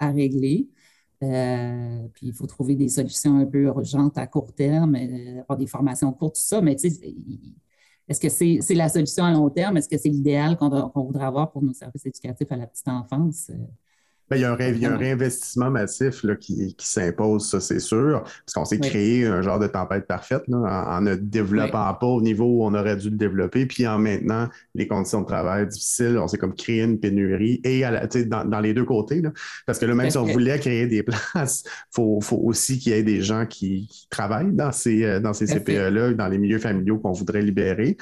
à 0.00 0.10
régler. 0.10 0.66
puis 1.20 2.26
il 2.28 2.32
faut 2.32 2.46
trouver 2.46 2.74
des 2.74 2.88
solutions 2.88 3.38
un 3.38 3.44
peu 3.44 3.64
urgentes 3.64 4.16
à 4.16 4.26
court 4.26 4.54
terme, 4.54 4.96
avoir 5.40 5.58
des 5.58 5.66
formations 5.66 6.10
courtes, 6.14 6.36
tout 6.36 6.40
ça. 6.40 6.62
Mais 6.62 6.74
tu 6.74 6.88
sais, 6.88 7.14
est-ce 8.08 8.18
que 8.18 8.30
c'est 8.30 8.74
la 8.74 8.88
solution 8.88 9.24
à 9.24 9.32
long 9.32 9.50
terme? 9.50 9.76
Est-ce 9.76 9.90
que 9.90 9.98
c'est 9.98 10.08
l'idéal 10.08 10.56
qu'on 10.56 10.90
voudrait 10.94 11.26
avoir 11.26 11.50
pour 11.52 11.62
nos 11.62 11.74
services 11.74 12.06
éducatifs 12.06 12.50
à 12.50 12.56
la 12.56 12.66
petite 12.66 12.88
enfance? 12.88 13.50
Ben, 14.28 14.36
il, 14.36 14.42
y 14.42 14.44
a 14.44 14.52
un, 14.52 14.96
réinvestissement 14.96 15.70
massif 15.70 16.24
là, 16.24 16.34
qui, 16.34 16.74
s'impose, 16.78 17.48
ça 17.48 17.60
c'est 17.60 17.78
sûr, 17.78 18.22
parce 18.22 18.54
qu'on 18.54 18.64
s'est 18.64 18.80
créé 18.80 19.24
un 19.24 19.40
genre 19.40 19.60
de 19.60 19.68
tempête 19.68 20.08
parfaite 20.08 20.42
en, 20.48 21.00
ne 21.00 21.14
développant 21.14 21.94
pas 21.94 22.06
au 22.06 22.20
niveau 22.20 22.44
où 22.44 22.64
on 22.64 22.74
aurait 22.74 22.96
dû 22.96 23.10
le 23.10 23.16
développer, 23.16 23.66
puis 23.66 23.86
en 23.86 23.98
maintenant 23.98 24.48
les 24.74 24.88
conditions 24.88 25.20
de 25.20 25.26
travail 25.26 25.68
difficiles, 25.68 26.18
on 26.18 26.26
s'est 26.26 26.38
comme 26.38 26.54
créé 26.54 26.82
une 26.82 26.98
pénurie, 26.98 27.60
et 27.62 27.84
à 27.84 28.06
dans, 28.06 28.60
les 28.60 28.74
deux 28.74 28.84
côtés, 28.84 29.22
parce 29.64 29.78
que 29.78 29.86
là, 29.86 29.94
même 29.94 30.10
si 30.10 30.18
on 30.18 30.24
voulait 30.24 30.58
créer 30.58 30.88
des 30.88 31.02
places, 31.04 31.62
il 31.66 31.94
faut, 31.94 32.20
aussi 32.42 32.80
qu'il 32.80 32.92
y 32.92 32.96
ait 32.96 33.04
des 33.04 33.22
gens 33.22 33.46
qui, 33.46 33.88
travaillent 34.10 34.52
dans 34.52 34.72
ces, 34.72 35.04
euh, 35.04 35.20
dans 35.20 35.32
ces 35.32 35.46
CPE-là, 35.46 36.14
dans 36.14 36.28
les 36.28 36.38
milieux 36.38 36.58
familiaux 36.58 36.98
qu'on 36.98 37.12
voudrait 37.12 37.42
libérer. 37.42 37.96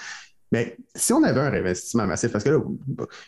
Mais 0.54 0.76
si 0.94 1.12
on 1.12 1.24
avait 1.24 1.40
un 1.40 1.50
réinvestissement 1.50 2.06
massif, 2.06 2.30
parce 2.30 2.44
que 2.44 2.50
là, 2.50 2.60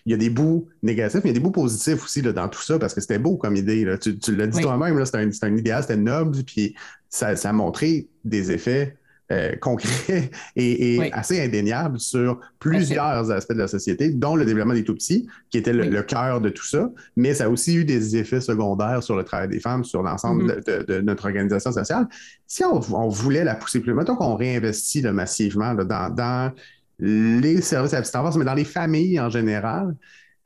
il 0.04 0.12
y 0.12 0.14
a 0.14 0.16
des 0.16 0.30
bouts 0.30 0.68
négatifs, 0.84 1.24
mais 1.24 1.30
il 1.30 1.32
y 1.32 1.36
a 1.36 1.40
des 1.40 1.42
bouts 1.42 1.50
positifs 1.50 2.04
aussi 2.04 2.22
là, 2.22 2.32
dans 2.32 2.48
tout 2.48 2.62
ça, 2.62 2.78
parce 2.78 2.94
que 2.94 3.00
c'était 3.00 3.18
beau 3.18 3.36
comme 3.36 3.56
idée. 3.56 3.84
Tu, 4.00 4.36
l'as 4.36 4.46
dit 4.46 4.60
toi-même, 4.60 5.04
c'était 5.04 5.46
un, 5.46 5.56
idéal, 5.56 5.82
c'était 5.82 5.96
noble, 5.96 6.36
puis 6.44 6.76
ça, 7.08 7.34
a 7.42 7.52
montré 7.52 8.06
des 8.24 8.52
effets 8.52 8.96
euh, 9.32 9.56
concrets 9.56 10.30
et, 10.56 11.10
assez 11.12 11.42
indéniables 11.44 11.98
sur 11.98 12.38
plusieurs 12.60 13.28
aspects 13.32 13.54
de 13.54 13.58
la 13.58 13.66
société, 13.66 14.10
dont 14.10 14.36
le 14.36 14.44
développement 14.44 14.74
des 14.74 14.84
tout-petits, 14.84 15.26
qui 15.50 15.58
était 15.58 15.72
le, 15.72 16.02
cœur 16.04 16.40
de 16.40 16.50
tout 16.50 16.64
ça, 16.64 16.92
mais 17.16 17.34
ça 17.34 17.46
a 17.46 17.48
aussi 17.48 17.74
eu 17.74 17.84
des 17.84 18.16
effets 18.16 18.40
secondaires 18.40 19.02
sur 19.02 19.16
le 19.16 19.24
travail 19.24 19.48
des 19.48 19.58
femmes, 19.58 19.82
sur 19.82 20.04
l'ensemble 20.04 20.44
mm-hmm. 20.44 20.84
de, 20.86 21.00
notre 21.00 21.24
organisation 21.24 21.72
sociale. 21.72 22.06
Si 22.46 22.62
on, 22.64 22.78
voulait 23.08 23.42
la 23.42 23.56
pousser 23.56 23.80
plus 23.80 23.90
loin, 23.90 24.02
mettons 24.02 24.14
qu'on 24.14 24.36
réinvestit 24.36 25.02
massivement 25.02 25.74
dans 25.74 26.52
les 26.98 27.60
services 27.60 27.94
à 27.94 28.00
la 28.00 28.30
mais 28.36 28.44
dans 28.44 28.54
les 28.54 28.64
familles 28.64 29.20
en 29.20 29.30
général, 29.30 29.94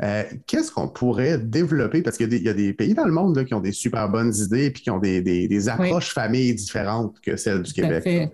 euh, 0.02 0.24
qu'est-ce 0.46 0.72
qu'on 0.72 0.88
pourrait 0.88 1.38
développer? 1.38 2.02
Parce 2.02 2.16
qu'il 2.16 2.32
y, 2.32 2.48
a 2.48 2.54
des 2.54 2.72
pays 2.72 2.94
dans 2.94 3.04
le 3.04 3.12
monde 3.12 3.44
qui 3.44 3.52
ont 3.54 3.60
des 3.60 3.72
super 3.72 4.08
bonnes 4.08 4.34
idées 4.34 4.66
et 4.66 4.72
qui 4.72 4.90
ont 4.90 4.98
des, 4.98 5.68
approches 5.68 6.12
familles 6.12 6.54
différentes 6.54 7.20
que 7.20 7.36
celles 7.36 7.62
du 7.62 7.72
Québec. 7.72 8.32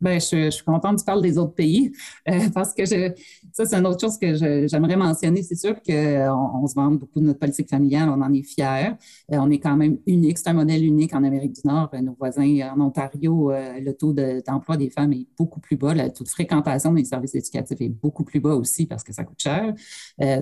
Ben, 0.00 0.18
je, 0.18 0.50
suis 0.50 0.64
contente 0.64 0.96
que 0.96 1.00
tu 1.00 1.04
parles 1.04 1.20
des 1.20 1.36
autres 1.36 1.54
pays 1.54 1.92
euh, 2.28 2.48
parce 2.54 2.72
que 2.72 2.86
je, 2.86 3.12
ça, 3.52 3.66
c'est 3.66 3.76
une 3.76 3.86
autre 3.86 4.00
chose 4.00 4.18
que 4.18 4.34
j'aimerais 4.66 4.96
mentionner. 4.96 5.42
C'est 5.42 5.56
sûr 5.56 5.74
qu'on 5.82 6.62
on 6.62 6.66
se 6.66 6.74
vante 6.74 6.98
beaucoup 6.98 7.20
de 7.20 7.26
notre 7.26 7.38
politique 7.38 7.68
familiale, 7.68 8.08
on 8.08 8.20
en 8.22 8.32
est 8.32 8.42
fiers. 8.42 8.92
Euh, 9.32 9.38
on 9.38 9.50
est 9.50 9.58
quand 9.58 9.76
même 9.76 9.98
unique, 10.06 10.38
c'est 10.38 10.48
un 10.48 10.54
modèle 10.54 10.84
unique 10.84 11.14
en 11.14 11.22
Amérique 11.22 11.52
du 11.52 11.60
Nord. 11.64 11.90
nos 12.02 12.14
voisins 12.14 12.70
en 12.74 12.80
Ontario, 12.80 13.50
euh, 13.50 13.78
le 13.78 13.92
taux 13.92 14.12
d'emploi 14.12 14.76
des 14.76 14.88
femmes 14.88 15.12
est 15.12 15.26
beaucoup 15.36 15.60
plus 15.60 15.76
bas. 15.76 15.94
Le 15.94 16.10
taux 16.10 16.24
de 16.24 16.28
fréquentation 16.28 16.92
des 16.92 17.04
services 17.04 17.34
éducatifs 17.34 17.80
est 17.80 17.88
beaucoup 17.88 18.24
plus 18.24 18.40
bas 18.40 18.54
aussi 18.54 18.86
parce 18.86 19.04
que 19.04 19.12
ça 19.12 19.24
coûte 19.24 19.40
cher. 19.40 19.74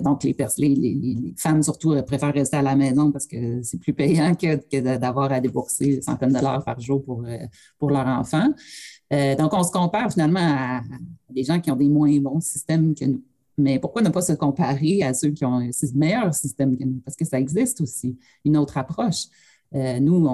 donc, 0.01 0.23
les, 0.23 0.35
les, 0.57 0.75
les, 0.75 1.33
femmes, 1.37 1.61
surtout, 1.63 1.95
préfèrent 2.03 2.33
rester 2.33 2.57
à 2.57 2.61
la 2.61 2.75
maison 2.75 3.11
parce 3.11 3.27
que 3.27 3.61
c'est 3.63 3.79
plus 3.79 3.93
payant 3.93 4.35
que, 4.35 4.97
d'avoir 4.97 5.31
à 5.31 5.41
débourser 5.41 6.01
centaines 6.01 6.29
de 6.29 6.35
dollars 6.35 6.63
par 6.63 6.79
jour 6.79 7.03
pour, 7.03 7.25
pour 7.77 7.89
leur 7.89 8.07
enfant. 8.07 8.53
Euh, 9.11 9.35
donc, 9.35 9.53
on 9.53 9.63
se 9.63 9.71
compare 9.71 10.11
finalement 10.11 10.39
à, 10.39 10.81
des 11.29 11.43
gens 11.43 11.59
qui 11.59 11.71
ont 11.71 11.75
des 11.75 11.89
moins 11.89 12.15
bons 12.19 12.39
systèmes 12.41 12.93
que 12.93 13.05
nous. 13.05 13.23
Mais 13.57 13.79
pourquoi 13.79 14.01
ne 14.01 14.09
pas 14.09 14.21
se 14.21 14.33
comparer 14.33 15.03
à 15.03 15.13
ceux 15.13 15.31
qui 15.31 15.43
ont 15.43 15.55
un 15.55 15.69
meilleur 15.95 16.33
système 16.33 16.77
que 16.77 16.83
nous? 16.83 17.01
Parce 17.03 17.17
que 17.17 17.25
ça 17.25 17.39
existe 17.39 17.81
aussi, 17.81 18.17
une 18.45 18.55
autre 18.57 18.77
approche. 18.77 19.25
Euh, 19.75 19.99
nous, 19.99 20.27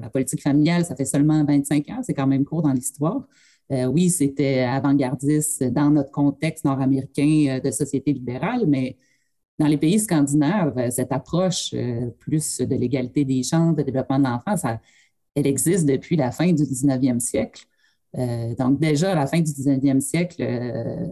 la 0.00 0.10
politique 0.10 0.42
familiale, 0.42 0.84
ça 0.84 0.96
fait 0.96 1.04
seulement 1.04 1.44
25 1.44 1.88
ans, 1.90 2.00
c'est 2.02 2.14
quand 2.14 2.26
même 2.26 2.44
court 2.44 2.62
dans 2.62 2.72
l'histoire. 2.72 3.26
Euh, 3.72 3.86
oui, 3.86 4.10
c'était 4.10 4.60
avant-gardiste 4.60 5.64
dans 5.64 5.90
notre 5.90 6.10
contexte 6.10 6.64
nord-américain 6.64 7.60
de 7.62 7.70
société 7.70 8.12
libérale, 8.12 8.64
mais 8.66 8.96
dans 9.58 9.66
les 9.66 9.78
pays 9.78 9.98
scandinaves, 9.98 10.90
cette 10.90 11.12
approche 11.12 11.74
plus 12.18 12.58
de 12.58 12.74
l'égalité 12.74 13.24
des 13.24 13.42
chances, 13.42 13.76
de 13.76 13.82
développement 13.82 14.18
de 14.18 14.24
l'enfant, 14.24 14.54
elle 15.34 15.46
existe 15.46 15.86
depuis 15.86 16.16
la 16.16 16.32
fin 16.32 16.52
du 16.52 16.62
19e 16.62 17.20
siècle. 17.20 17.66
Euh, 18.18 18.54
donc 18.58 18.78
déjà, 18.78 19.12
à 19.12 19.14
la 19.14 19.26
fin 19.26 19.40
du 19.40 19.50
19e 19.50 20.00
siècle, 20.00 20.36
euh, 20.40 21.06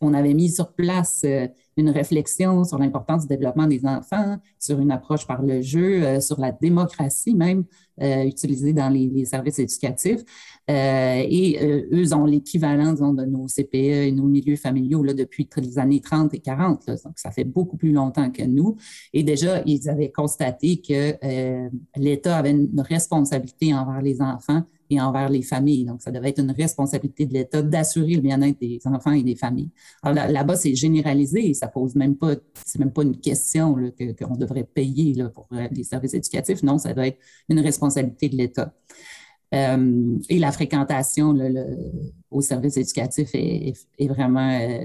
on 0.00 0.14
avait 0.14 0.34
mis 0.34 0.50
sur 0.50 0.72
place 0.72 1.22
euh, 1.24 1.46
une 1.76 1.90
réflexion 1.90 2.64
sur 2.64 2.78
l'importance 2.78 3.22
du 3.22 3.28
développement 3.28 3.66
des 3.66 3.84
enfants, 3.84 4.38
sur 4.58 4.80
une 4.80 4.90
approche 4.90 5.26
par 5.26 5.42
le 5.42 5.60
jeu, 5.60 6.20
sur 6.20 6.40
la 6.40 6.52
démocratie 6.52 7.34
même 7.34 7.64
utilisée 7.98 8.72
dans 8.72 8.88
les, 8.88 9.26
services 9.26 9.58
éducatifs. 9.58 10.22
et 10.68 11.86
eux 11.92 12.14
ont 12.14 12.24
l'équivalent 12.24 12.92
de 12.92 13.24
nos 13.24 13.46
CPE 13.46 13.74
et 14.08 14.12
nos 14.12 14.24
milieux 14.24 14.56
familiaux 14.56 15.02
là, 15.02 15.12
depuis 15.12 15.48
les 15.56 15.78
années 15.78 16.00
30 16.00 16.32
et 16.34 16.38
40. 16.38 16.86
donc, 16.86 17.12
ça 17.16 17.30
fait 17.30 17.44
beaucoup 17.44 17.76
plus 17.76 17.92
longtemps 17.92 18.30
que 18.30 18.42
nous. 18.42 18.76
Et 19.12 19.22
déjà, 19.22 19.62
ils 19.66 19.88
avaient 19.88 20.10
constaté 20.10 20.80
que 20.80 21.14
l'État 21.96 22.38
avait 22.38 22.52
une 22.52 22.80
responsabilité 22.80 23.74
envers 23.74 24.00
les 24.00 24.20
enfants 24.22 24.64
et 24.90 25.00
envers 25.00 25.28
les 25.28 25.42
familles. 25.42 25.84
Donc, 25.84 26.02
ça 26.02 26.10
devait 26.10 26.30
être 26.30 26.40
une 26.40 26.50
responsabilité 26.50 27.26
de 27.26 27.32
l'État 27.32 27.62
d'assurer 27.62 28.14
le 28.14 28.20
bien-être 28.20 28.58
des 28.60 28.80
enfants 28.84 29.12
et 29.12 29.22
des 29.22 29.36
familles. 29.36 29.70
Alors 30.02 30.26
là-bas, 30.28 30.56
c'est 30.56 30.74
généralisé 30.74 31.50
et 31.50 31.54
ça 31.54 31.68
pose 31.68 31.94
même 31.94 32.16
pas, 32.16 32.34
c'est 32.66 32.78
même 32.78 32.92
pas 32.92 33.02
une 33.02 33.16
question 33.16 33.74
qu'on 34.18 34.36
devrait 34.36 34.64
payer 34.64 35.14
là, 35.14 35.28
pour 35.28 35.46
euh, 35.52 35.68
les 35.70 35.84
services 35.84 36.14
éducatifs. 36.14 36.62
Non, 36.62 36.78
ça 36.78 36.92
doit 36.92 37.06
être 37.06 37.18
une 37.48 37.60
responsabilité 37.60 38.28
de 38.28 38.36
l'État. 38.36 38.74
Euh, 39.52 40.18
et 40.28 40.38
la 40.38 40.52
fréquentation 40.52 41.32
le, 41.32 41.76
au 42.30 42.40
service 42.40 42.76
éducatif 42.76 43.30
est, 43.34 43.74
vraiment 44.06 44.84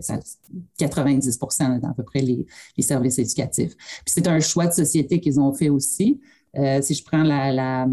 90 0.78 1.40
euh, 1.62 1.66
à 1.84 1.94
peu 1.94 2.04
près 2.04 2.22
les, 2.22 2.48
services 2.80 3.20
éducatifs. 3.20 3.76
Puis 3.78 4.14
c'est 4.16 4.28
un 4.28 4.40
choix 4.40 4.66
de 4.66 4.74
société 4.74 5.20
qu'ils 5.20 5.40
ont 5.40 5.54
fait 5.54 5.70
aussi. 5.70 6.20
si 6.82 6.94
je 6.94 7.04
prends 7.04 7.24
la 7.24 7.86
euh, 7.86 7.88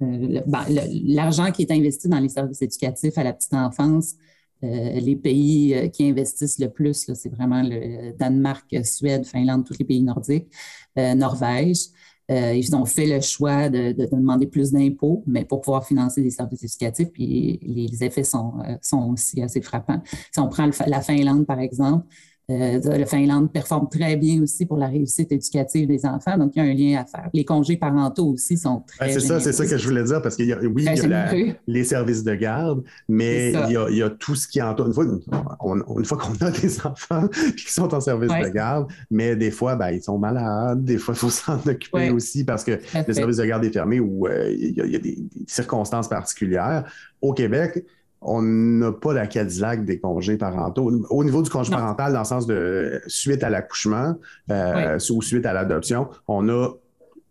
ben, 0.00 0.64
l'argent 1.06 1.50
qui 1.52 1.62
est 1.62 1.70
investi 1.70 2.08
dans 2.08 2.18
les 2.18 2.28
services 2.28 2.62
éducatifs 2.62 3.16
à 3.18 3.24
la 3.24 3.32
petite 3.32 3.54
enfance, 3.54 4.14
euh, 4.62 5.00
les 5.00 5.16
pays 5.16 5.74
euh, 5.74 5.88
qui 5.88 6.04
investissent 6.08 6.58
le 6.58 6.68
plus, 6.68 7.10
c'est 7.14 7.28
vraiment 7.28 7.62
le 7.62 8.12
Danemark, 8.16 8.66
Suède, 8.84 9.26
Finlande, 9.26 9.64
tous 9.64 9.78
les 9.78 9.84
pays 9.84 10.02
nordiques, 10.02 10.48
Norvège. 10.96 11.86
ils 12.28 12.76
ont 12.76 12.84
fait 12.84 13.06
le 13.06 13.20
choix 13.20 13.68
de, 13.68 13.92
demander 13.92 14.46
plus 14.46 14.72
d'impôts, 14.72 15.24
mais 15.26 15.44
pour 15.44 15.60
pouvoir 15.60 15.86
financer 15.86 16.22
des 16.22 16.30
services 16.30 16.62
éducatifs, 16.62 17.10
puis 17.10 17.58
les 17.62 18.04
effets 18.04 18.24
sont 18.24 18.62
aussi 19.10 19.42
assez 19.42 19.62
frappants. 19.62 20.02
Si 20.32 20.38
on 20.40 20.48
prend 20.48 20.68
la 20.86 21.00
Finlande, 21.00 21.46
par 21.46 21.58
exemple, 21.58 22.06
Euh, 22.50 22.80
le 22.98 23.04
Finlande 23.04 23.52
performe 23.52 23.88
très 23.88 24.16
bien 24.16 24.42
aussi 24.42 24.66
pour 24.66 24.76
la 24.76 24.88
réussite 24.88 25.30
éducative 25.30 25.86
des 25.86 26.04
enfants, 26.04 26.36
donc 26.36 26.52
il 26.56 26.58
y 26.58 26.66
a 26.66 26.70
un 26.70 26.74
lien 26.74 27.02
à 27.02 27.06
faire. 27.06 27.28
Les 27.32 27.44
congés 27.44 27.76
parentaux 27.76 28.28
aussi 28.32 28.56
sont 28.56 28.82
très. 28.86 29.12
c'est 29.12 29.20
ça, 29.20 29.40
c'est 29.40 29.52
ça 29.52 29.66
que 29.66 29.76
je 29.76 29.88
voulais 29.88 30.04
dire, 30.04 30.20
parce 30.20 30.36
qu'il 30.36 30.46
y 30.46 30.52
a, 30.52 30.58
oui, 30.58 30.86
il 30.86 31.08
y 31.08 31.12
a 31.12 31.32
les 31.66 31.84
services 31.84 32.24
de 32.24 32.34
garde, 32.34 32.82
mais 33.08 33.52
il 33.52 33.96
y, 33.96 34.02
a, 34.02 34.10
tout 34.10 34.34
ce 34.34 34.48
qui 34.48 34.60
entoure. 34.60 34.88
Une 34.88 34.94
fois, 34.94 35.04
une 35.04 36.04
fois 36.04 36.18
qu'on 36.18 36.34
a 36.44 36.50
des 36.62 36.80
enfants 36.84 37.28
qui 37.56 37.72
sont 37.72 37.94
en 37.94 38.00
service 38.00 38.30
de 38.30 38.48
garde, 38.48 38.90
mais 39.10 39.36
des 39.36 39.50
fois, 39.50 39.76
ben, 39.76 39.90
ils 39.90 40.02
sont 40.02 40.18
malades, 40.18 40.84
des 40.84 40.98
fois, 40.98 41.14
il 41.14 41.18
faut 41.18 41.30
s'en 41.30 41.58
occuper 41.66 42.10
aussi 42.10 42.44
parce 42.44 42.64
que 42.64 42.78
le 43.06 43.12
service 43.12 43.36
de 43.36 43.44
garde 43.44 43.64
est 43.64 43.72
fermé 43.72 44.00
ou 44.00 44.26
euh, 44.26 44.50
il 44.50 44.76
y, 44.76 44.96
a 44.96 44.98
des 44.98 45.18
circonstances 45.46 46.08
particulières. 46.08 46.84
Au 47.20 47.32
Québec, 47.34 47.84
on 48.22 48.42
n'a 48.42 48.92
pas 48.92 49.14
la 49.14 49.26
Cadillac 49.26 49.84
des 49.84 49.98
congés 49.98 50.36
parentaux. 50.36 50.90
Au 51.08 51.24
niveau 51.24 51.42
du 51.42 51.50
congé 51.50 51.70
parental, 51.70 52.12
dans 52.12 52.20
le 52.20 52.24
sens 52.24 52.46
de 52.46 53.00
suite 53.06 53.42
à 53.42 53.50
l'accouchement 53.50 54.16
euh, 54.50 54.98
ou 55.10 55.22
suite 55.22 55.46
à 55.46 55.52
l'adoption, 55.52 56.08
on 56.28 56.48
a 56.48 56.68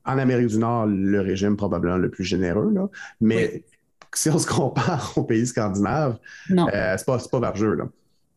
en 0.05 0.17
Amérique 0.17 0.47
du 0.47 0.57
Nord 0.57 0.87
le 0.87 1.21
régime 1.21 1.55
probablement 1.55 1.97
le 1.97 2.09
plus 2.09 2.23
généreux, 2.23 2.71
là, 2.73 2.89
mais 3.21 3.63
si 4.15 4.29
on 4.29 4.39
se 4.39 4.47
compare 4.47 5.13
aux 5.15 5.23
pays 5.23 5.45
scandinaves, 5.45 6.17
euh, 6.51 6.95
c'est 6.97 7.05
pas, 7.05 7.19
pas. 7.19 7.53
Là. 7.53 7.85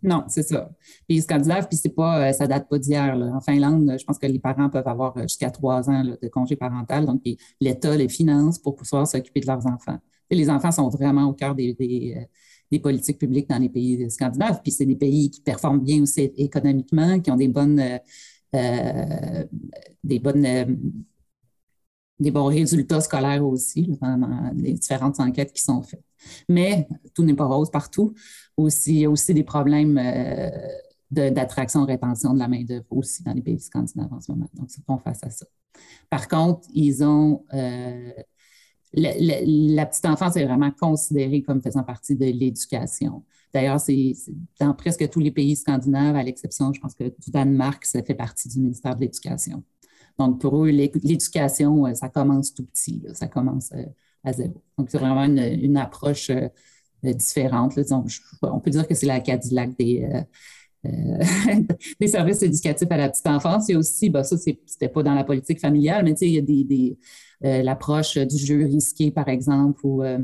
Non, 0.03 0.25
c'est 0.29 0.43
ça. 0.43 0.69
Pays 1.09 1.23
scandinaves, 1.23 1.69
puis 1.69 1.79
c'est 1.79 1.95
pas, 1.95 2.29
euh, 2.29 2.33
ça 2.33 2.47
date 2.47 2.69
pas 2.69 2.79
d'hier. 2.79 3.17
En 3.17 3.41
Finlande, 3.41 3.97
je 3.99 4.05
pense 4.05 4.19
que 4.19 4.27
les 4.27 4.41
parents 4.41 4.69
peuvent 4.69 4.89
avoir 4.89 5.17
jusqu'à 5.23 5.51
trois 5.51 5.89
ans 5.89 6.05
de 6.05 6.29
congé 6.29 6.57
parental, 6.57 7.07
donc 7.07 7.23
l'État 7.61 7.97
les 7.97 8.09
finance 8.09 8.59
pour 8.59 8.77
pouvoir 8.77 9.07
s'occuper 9.07 9.41
de 9.41 9.47
leurs 9.47 9.67
enfants 9.67 9.99
les 10.35 10.51
enfants 10.51 10.73
sont 10.73 10.89
vraiment 10.89 11.25
au 11.25 11.33
cœur 11.33 11.55
des, 11.55 11.75
des, 12.71 12.79
politiques 12.81 13.19
publiques 13.19 13.49
dans 13.49 13.59
les 13.59 13.69
pays 13.69 14.11
scandinaves. 14.11 14.61
Puis 14.63 14.73
c'est 14.73 14.87
des 14.87 14.97
pays 14.97 15.31
qui 15.31 15.41
performent 15.41 15.81
bien 15.81 16.03
aussi 16.03 16.33
économiquement, 16.37 17.21
qui 17.21 17.31
ont 17.31 17.37
des 17.37 17.49
bonnes, 17.49 17.81
euh, 17.81 17.99
euh, 18.55 19.45
des 20.03 20.19
bonnes, 20.19 20.47
euh, 20.47 20.65
des 22.19 22.31
bons 22.31 22.47
résultats 22.47 23.01
scolaires 23.01 23.45
aussi 23.45 23.99
dans, 24.01 24.53
les 24.55 24.73
différentes 24.73 25.21
enquêtes 25.21 25.53
qui 25.53 25.63
sont 25.63 25.83
faites. 25.83 26.05
Mais 26.49 26.89
tout 27.15 27.25
n'est 27.25 27.35
pas 27.35 27.47
rose 27.47 27.71
partout. 27.71 28.15
Aussi, 28.57 28.95
il 28.95 29.01
y 29.01 29.05
a 29.05 29.11
aussi 29.11 29.35
des 29.35 29.45
problèmes 29.45 30.01
d'attraction, 31.11 31.85
rétention 31.85 32.33
de 32.33 32.39
la 32.39 32.49
main-d'œuvre 32.49 32.87
aussi 32.91 33.23
dans 33.23 33.33
les 33.33 33.43
pays 33.43 33.59
scandinaves 33.61 34.13
en 34.13 34.21
ce 34.21 34.31
moment. 34.31 34.49
Donc, 34.55 34.69
ils 34.77 34.85
font 34.85 34.99
face 34.99 35.25
à 35.25 35.31
ça. 35.31 35.47
Par 36.09 36.29
contre, 36.29 36.69
ils 36.73 37.03
ont 37.03 37.45
la, 38.95 39.87
petite 39.87 40.07
enfance 40.07 40.37
est 40.37 40.45
vraiment 40.45 40.71
considérée 40.71 41.43
comme 41.43 41.63
faisant 41.63 41.83
partie 41.83 42.15
de 42.15 42.27
l'éducation. 42.27 43.25
D'ailleurs, 43.53 43.81
c'est 43.81 44.15
dans 44.61 44.75
presque 44.75 45.09
tous 45.11 45.21
les 45.21 45.31
pays 45.31 45.57
scandinaves, 45.57 46.17
à 46.17 46.23
l'exception, 46.23 46.73
je 46.73 46.81
pense 46.81 46.95
que 46.95 47.05
du 47.05 47.31
Danemark, 47.31 47.85
ça 47.85 48.03
fait 48.03 48.15
partie 48.15 48.49
du 48.49 48.61
ministère 48.61 48.95
de 48.97 49.03
l'Éducation. 49.03 49.63
Donc, 50.19 50.41
pour 50.41 50.65
eux, 50.65 50.69
l'éducation, 50.69 51.87
euh, 51.87 51.95
ça 51.95 52.09
commence 52.09 52.55
tout 52.55 52.65
petit, 52.65 53.03
ça 53.15 53.29
commence 53.29 53.71
euh, 53.73 53.85
à 54.25 54.33
zéro. 54.33 54.63
Donc, 54.79 54.91
c'est 54.91 54.99
vraiment 54.99 55.25
une, 55.25 55.77
approche 55.77 56.31
euh, 56.31 56.49
différente. 57.03 57.79
on 58.43 58.61
peut 58.61 58.71
dire 58.71 58.87
que 58.87 58.95
c'est 58.95 59.07
la 59.07 59.21
Cadillac 59.21 59.77
des, 59.79 60.27
services 62.07 62.43
éducatifs 62.43 62.91
à 62.91 62.97
la 62.97 63.09
petite 63.09 63.27
enfance. 63.27 63.69
Il 63.69 63.73
y 63.73 63.75
a 63.75 63.79
aussi, 63.79 64.11
ben, 64.11 64.23
ça, 64.23 64.37
c'était 64.37 64.89
pas 64.89 65.03
dans 65.03 65.15
la 65.15 65.25
politique 65.25 65.61
familiale, 65.61 66.05
mais 66.05 66.13
il 66.13 66.31
y 66.31 66.39
a 66.39 66.43
des 66.43 66.99
l'approche 67.43 68.19
du 68.19 68.37
jeu 68.37 68.65
risqué, 68.65 69.11
par 69.11 69.29
exemple, 69.29 69.81
ou 69.85 70.03
euh, 70.03 70.19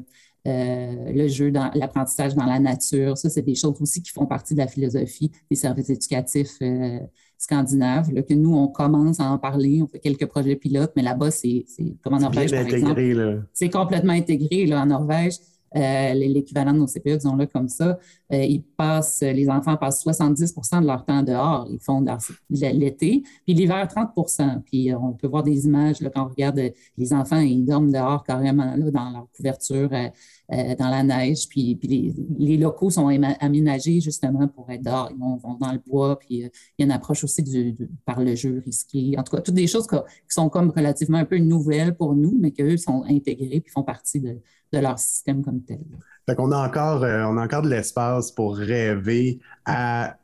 euh, 0.46 1.12
le 1.12 1.28
jeu 1.28 1.50
dans 1.50 1.70
l'apprentissage 1.74 2.35
dans 2.35 2.46
la 2.46 2.59
nature. 2.59 3.16
Ça, 3.18 3.28
c'est 3.28 3.42
des 3.42 3.54
choses 3.54 3.81
aussi 3.81 4.02
qui 4.02 4.11
font 4.11 4.26
partie 4.26 4.54
de 4.54 4.59
la 4.59 4.66
philosophie 4.66 5.31
des 5.50 5.57
services 5.57 5.90
éducatifs 5.90 6.59
scandinaves, 7.37 8.12
que 8.24 8.35
nous, 8.35 8.54
on 8.54 8.68
commence 8.68 9.20
à 9.20 9.31
en 9.31 9.38
parler, 9.38 9.81
on 9.83 9.87
fait 9.87 10.00
quelques 10.00 10.26
projets 10.26 10.57
pilotes, 10.57 10.92
mais 10.96 11.02
là-bas, 11.02 11.31
c'est 11.31 11.64
comme 12.02 12.14
en 12.14 12.18
Norvège, 12.18 12.50
par 12.50 12.66
exemple. 12.66 13.42
C'est 13.52 13.70
complètement 13.70 14.12
intégré. 14.12 14.66
Là, 14.66 14.83
en 14.83 14.87
Norvège, 14.87 15.35
euh, 15.76 16.14
l'équivalent 16.14 16.72
de 16.72 16.78
nos 16.78 16.87
CPE, 16.87 17.18
disons-le 17.18 17.46
comme 17.46 17.68
ça, 17.68 17.98
euh, 18.33 18.42
ils 18.42 18.62
passent, 18.62 19.20
les 19.22 19.48
enfants 19.48 19.76
passent 19.76 20.04
70% 20.04 20.81
de 20.81 20.87
leur 20.87 21.04
temps 21.04 21.22
dehors. 21.22 21.68
Ils 21.70 21.81
font 21.81 22.04
l'été, 22.50 23.22
puis 23.44 23.54
l'hiver, 23.54 23.87
30% 23.87 24.62
Puis 24.62 24.92
euh, 24.92 24.98
on 24.98 25.12
peut 25.12 25.26
voir 25.26 25.42
des 25.42 25.66
images 25.66 26.00
là, 26.00 26.11
quand 26.11 26.24
on 26.24 26.28
regarde 26.28 26.61
les 26.96 27.12
enfants, 27.12 27.38
ils 27.38 27.64
dorment 27.64 27.92
dehors 27.92 28.24
carrément 28.24 28.74
là, 28.76 28.90
dans 28.90 29.11
leur 29.11 29.26
couverture, 29.37 29.90
dans 29.90 30.88
la 30.88 31.02
neige. 31.02 31.48
Puis, 31.48 31.78
les, 32.38 32.57
locaux 32.57 32.90
sont 32.90 33.09
aménagés 33.40 34.00
justement 34.00 34.48
pour 34.48 34.70
être 34.70 34.83
dehors. 34.83 35.11
Ils 35.12 35.18
vont, 35.18 35.38
dans 35.61 35.72
le 35.72 35.81
bois, 35.87 36.18
puis 36.18 36.28
il 36.28 36.40
y 36.78 36.83
a 36.83 36.85
une 36.85 36.90
approche 36.90 37.24
aussi 37.24 37.42
du, 37.42 37.76
par 38.04 38.20
le 38.20 38.35
jeu 38.35 38.62
risqué. 38.64 39.14
En 39.18 39.22
tout 39.22 39.37
cas, 39.37 39.42
toutes 39.42 39.54
des 39.54 39.66
choses 39.66 39.87
qui 39.87 39.96
sont 40.28 40.48
comme 40.48 40.70
relativement 40.70 41.18
un 41.18 41.24
peu 41.24 41.38
nouvelles 41.38 41.94
pour 41.94 42.14
nous, 42.14 42.37
mais 42.40 42.50
qu'eux 42.50 42.76
sont 42.76 43.04
intégrés 43.04 43.61
puis 43.61 43.70
font 43.70 43.83
partie 43.83 44.20
de 44.20 44.38
de 44.72 44.78
leur 44.78 44.98
système 44.98 45.44
comme 45.44 45.62
tel. 45.62 45.81
Fait 46.26 46.35
qu'on 46.35 46.52
a 46.52 46.59
encore, 46.59 47.04
euh, 47.04 47.24
on 47.24 47.38
a 47.38 47.44
encore 47.44 47.62
de 47.62 47.70
l'espace 47.70 48.31
pour 48.31 48.57
rêver 48.57 49.38
à 49.64 50.16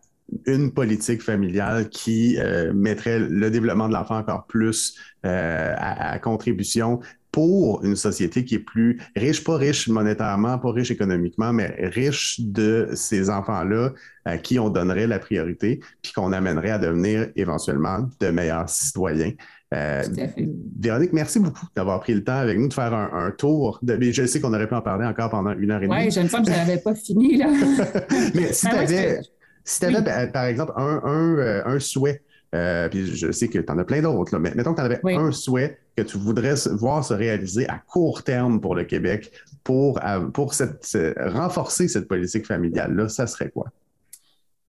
une 0.46 0.72
politique 0.72 1.22
familiale 1.22 1.88
qui 1.88 2.38
euh, 2.38 2.72
mettrait 2.74 3.18
le 3.18 3.50
développement 3.50 3.88
de 3.88 3.94
l'enfant 3.94 4.18
encore 4.18 4.46
plus 4.46 4.96
euh, 5.24 5.74
à, 5.76 6.18
contribution 6.18 7.00
pour 7.30 7.84
une 7.84 7.96
société 7.96 8.44
qui 8.44 8.56
est 8.56 8.60
plus 8.60 9.00
riche, 9.16 9.42
pas 9.42 9.56
riche 9.56 9.88
monétairement, 9.88 10.58
pas 10.58 10.70
riche 10.70 10.90
économiquement, 10.90 11.52
mais 11.52 11.74
riche 11.92 12.40
de 12.40 12.90
ces 12.94 13.28
enfants-là 13.28 13.90
à 14.24 14.38
qui 14.38 14.58
on 14.58 14.70
donnerait 14.70 15.08
la 15.08 15.18
priorité, 15.18 15.80
puis 16.00 16.12
qu'on 16.12 16.32
amènerait 16.32 16.70
à 16.70 16.78
devenir 16.78 17.28
éventuellement 17.34 18.08
de 18.20 18.28
meilleurs 18.28 18.68
citoyens. 18.68 19.32
Euh, 19.74 20.02
Véronique, 20.78 21.12
merci 21.12 21.40
beaucoup 21.40 21.66
d'avoir 21.74 22.00
pris 22.00 22.14
le 22.14 22.22
temps 22.22 22.36
avec 22.36 22.58
nous 22.58 22.68
de 22.68 22.74
faire 22.74 22.92
un, 22.92 23.30
tour. 23.30 23.78
De, 23.82 23.98
je 24.00 24.26
sais 24.26 24.40
qu'on 24.40 24.52
aurait 24.52 24.68
pu 24.68 24.74
en 24.74 24.82
parler 24.82 25.06
encore 25.06 25.30
pendant 25.30 25.52
une 25.52 25.70
heure 25.70 25.82
et 25.82 25.88
demie. 25.88 26.04
Oui, 26.04 26.10
je 26.10 26.20
me 26.20 26.28
sens 26.28 26.46
que 26.46 26.52
je 26.52 26.56
n'avais 26.56 26.78
pas 26.78 26.94
fini. 26.94 27.36
Là. 27.36 27.46
Mais 28.34 28.52
si 28.52 28.68
tu 28.68 28.74
avais, 28.74 29.20
si 29.64 29.84
avais 29.84 30.30
par 30.30 30.44
exemple, 30.44 30.72
un, 30.76 31.00
un, 31.04 31.38
euh, 31.38 31.62
un 31.64 31.80
souhait, 31.80 32.22
euh, 32.54 32.88
puis 32.88 33.16
je 33.16 33.32
sais 33.32 33.48
que 33.48 33.58
tu 33.58 33.72
en 33.72 33.78
as 33.78 33.84
plein 33.84 34.00
d'autres, 34.00 34.38
mais 34.38 34.54
mettons 34.54 34.74
que 34.74 34.76
tu 34.76 34.82
en 34.82 34.84
avais 34.84 35.00
un 35.04 35.32
souhait 35.32 35.76
que 35.96 36.02
tu 36.02 36.18
voudrais 36.18 36.54
voir 36.70 37.04
se 37.04 37.12
réaliser 37.12 37.68
à 37.68 37.82
court 37.84 38.22
terme 38.22 38.60
pour 38.60 38.76
le 38.76 38.84
Québec 38.84 39.32
pour, 39.64 39.98
pour 40.32 40.54
cette, 40.54 40.86
renforcer 41.18 41.88
cette 41.88 42.06
politique 42.06 42.46
familiale-là, 42.46 43.08
ça 43.08 43.26
serait 43.26 43.50
quoi? 43.50 43.72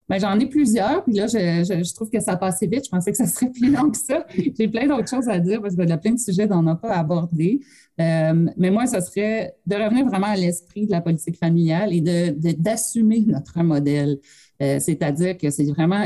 Ben, 0.09 0.19
j'en 0.19 0.37
ai 0.37 0.47
plusieurs, 0.47 1.03
puis 1.03 1.13
là, 1.13 1.27
je, 1.27 1.93
trouve 1.93 2.09
que 2.09 2.19
ça 2.19 2.35
passé 2.35 2.67
vite. 2.67 2.85
Je 2.85 2.89
pensais 2.89 3.11
que 3.11 3.17
ça 3.17 3.25
serait 3.25 3.49
plus 3.49 3.71
long 3.71 3.89
que 3.89 3.97
ça. 3.97 4.25
J'ai 4.57 4.67
plein 4.67 4.87
d'autres 4.87 5.09
choses 5.09 5.29
à 5.29 5.39
dire 5.39 5.61
parce 5.61 5.75
qu'il 5.75 5.87
y 5.87 5.91
a 5.91 5.97
plein 5.97 6.11
de 6.11 6.19
sujets 6.19 6.45
dont 6.45 6.57
on 6.57 6.63
n'a 6.63 6.75
pas 6.75 6.93
abordé. 6.93 7.61
Euh, 8.01 8.47
mais 8.57 8.69
moi, 8.69 8.85
ça 8.85 8.99
serait 8.99 9.55
de 9.65 9.75
revenir 9.75 10.05
vraiment 10.05 10.27
à 10.27 10.35
l'esprit 10.35 10.87
de 10.87 10.91
la 10.91 10.99
politique 10.99 11.37
familiale 11.37 11.93
et 11.93 12.01
d'assumer 12.01 13.21
de, 13.21 13.31
notre 13.31 13.61
modèle. 13.63 14.19
Euh, 14.61 14.79
c'est-à-dire 14.79 15.37
que 15.37 15.49
c'est 15.49 15.65
vraiment 15.65 16.05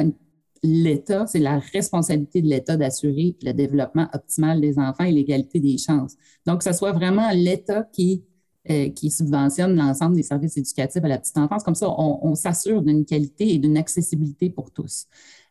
l'État, 0.64 1.26
c'est 1.28 1.40
la 1.40 1.60
responsabilité 1.60 2.42
de 2.42 2.48
l'État 2.48 2.78
d'assurer 2.78 3.36
le 3.42 3.52
développement 3.54 4.08
optimal 4.14 4.62
des 4.62 4.78
enfants 4.78 5.06
et 5.06 5.12
l'égalité 5.12 5.60
des 5.60 5.78
chances. 5.78 6.16
Donc, 6.46 6.60
que 6.60 6.64
ce 6.66 6.74
soit 6.74 6.92
vraiment 6.92 7.30
l'État 7.32 7.88
qui 7.92 8.24
euh, 8.70 8.90
qui 8.90 9.10
subventionne 9.10 9.76
l'ensemble 9.76 10.16
des 10.16 10.24
services 10.24 10.58
éducatifs 10.58 11.04
à 11.04 11.08
la 11.08 11.18
petite 11.18 11.38
enfance. 11.38 11.64
Comme 11.64 11.76
ça, 11.76 11.90
on, 11.90 12.36
s'assure 12.36 12.82
d'une 12.82 13.06
qualité 13.06 13.54
et 13.54 13.58
d'une 13.58 13.78
accessibilité 13.78 14.50
pour 14.50 14.72
tous. 14.72 15.06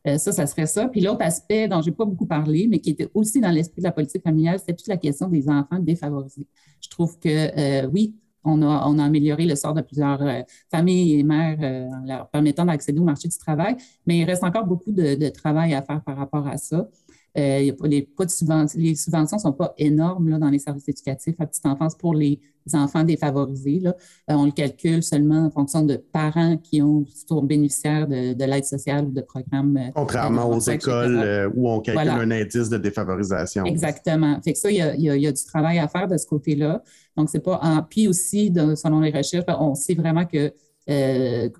Euh, 0.06 0.18
ça, 0.18 0.32
ça 0.32 0.46
serait 0.46 0.66
ça. 0.66 0.88
Puis 0.88 1.00
l'autre 1.00 1.22
aspect 1.22 1.68
dont 1.68 1.80
je 1.80 1.90
n'ai 1.90 1.96
pas 1.96 2.04
beaucoup 2.04 2.26
parlé, 2.26 2.66
mais 2.68 2.78
qui 2.78 2.90
était 2.90 3.08
aussi 3.14 3.40
dans 3.40 3.50
l'esprit 3.50 3.80
de 3.80 3.86
la 3.86 3.92
politique 3.92 4.22
familiale, 4.22 4.58
c'est 4.64 4.74
toute 4.74 4.86
la 4.86 4.96
question 4.96 5.28
des 5.28 5.48
enfants 5.48 5.78
défavorisés. 5.78 6.46
Je 6.80 6.88
trouve 6.88 7.18
que 7.18 7.28
euh, 7.28 7.88
oui, 7.92 8.14
on 8.44 8.62
a, 8.62 8.86
on 8.86 8.98
a, 8.98 9.04
amélioré 9.04 9.44
le 9.44 9.56
sort 9.56 9.74
de 9.74 9.82
plusieurs 9.82 10.22
familles 10.70 11.18
et 11.18 11.22
mères 11.24 11.58
en 11.92 12.06
leur 12.06 12.28
permettant 12.28 12.64
d'accéder 12.64 13.00
au 13.00 13.04
marché 13.04 13.28
du 13.28 13.36
travail, 13.36 13.76
mais 14.06 14.18
il 14.18 14.24
reste 14.24 14.44
encore 14.44 14.66
beaucoup 14.66 14.92
de 14.92 15.28
travail 15.30 15.74
à 15.74 15.82
faire 15.82 16.00
par 16.02 16.16
rapport 16.16 16.46
à 16.46 16.56
ça. 16.56 16.88
Euh, 17.36 17.70
les, 17.84 18.02
pas 18.02 18.24
de 18.24 18.30
subventions, 18.30 18.80
les 18.80 18.94
subventions 18.94 19.36
ne 19.36 19.42
sont 19.42 19.52
pas 19.52 19.74
énormes 19.76 20.30
là, 20.30 20.38
dans 20.38 20.48
les 20.48 20.58
services 20.58 20.88
éducatifs 20.88 21.34
à 21.38 21.46
petite 21.46 21.66
enfance 21.66 21.94
pour 21.94 22.14
les 22.14 22.40
enfants 22.72 23.04
défavorisés. 23.04 23.80
Là. 23.80 23.94
Euh, 24.30 24.34
on 24.34 24.46
le 24.46 24.52
calcule 24.52 25.02
seulement 25.02 25.44
en 25.44 25.50
fonction 25.50 25.82
de 25.82 25.96
parents 25.96 26.56
qui 26.56 26.80
ont, 26.80 27.04
sont 27.28 27.42
bénéficiaires 27.42 28.08
de, 28.08 28.32
de 28.32 28.44
l'aide 28.44 28.64
sociale 28.64 29.04
ou 29.04 29.10
de 29.10 29.20
programmes. 29.20 29.76
Euh, 29.76 29.90
Contrairement 29.94 30.48
aux 30.48 30.60
écoles 30.60 31.52
où 31.54 31.68
on 31.68 31.80
calcule 31.80 32.08
un 32.08 32.30
indice 32.30 32.70
de 32.70 32.78
défavorisation. 32.78 33.66
Exactement. 33.66 34.40
Fait 34.42 34.54
que 34.54 34.58
ça, 34.58 34.70
il 34.70 34.78
y 34.78 34.80
a, 34.80 34.96
y 34.96 35.26
a, 35.26 35.32
du 35.32 35.44
travail 35.44 35.78
à 35.78 35.88
faire 35.88 36.08
de 36.08 36.16
ce 36.16 36.26
côté-là. 36.26 36.82
Donc, 37.16 37.28
c'est 37.28 37.40
pas 37.40 37.60
en. 37.62 37.82
Puis 37.82 38.08
aussi, 38.08 38.50
selon 38.54 39.00
les 39.00 39.10
recherches, 39.10 39.44
ben, 39.44 39.58
on 39.60 39.74
sait 39.74 39.94
vraiment 39.94 40.24
que 40.24 40.52
le 40.88 41.50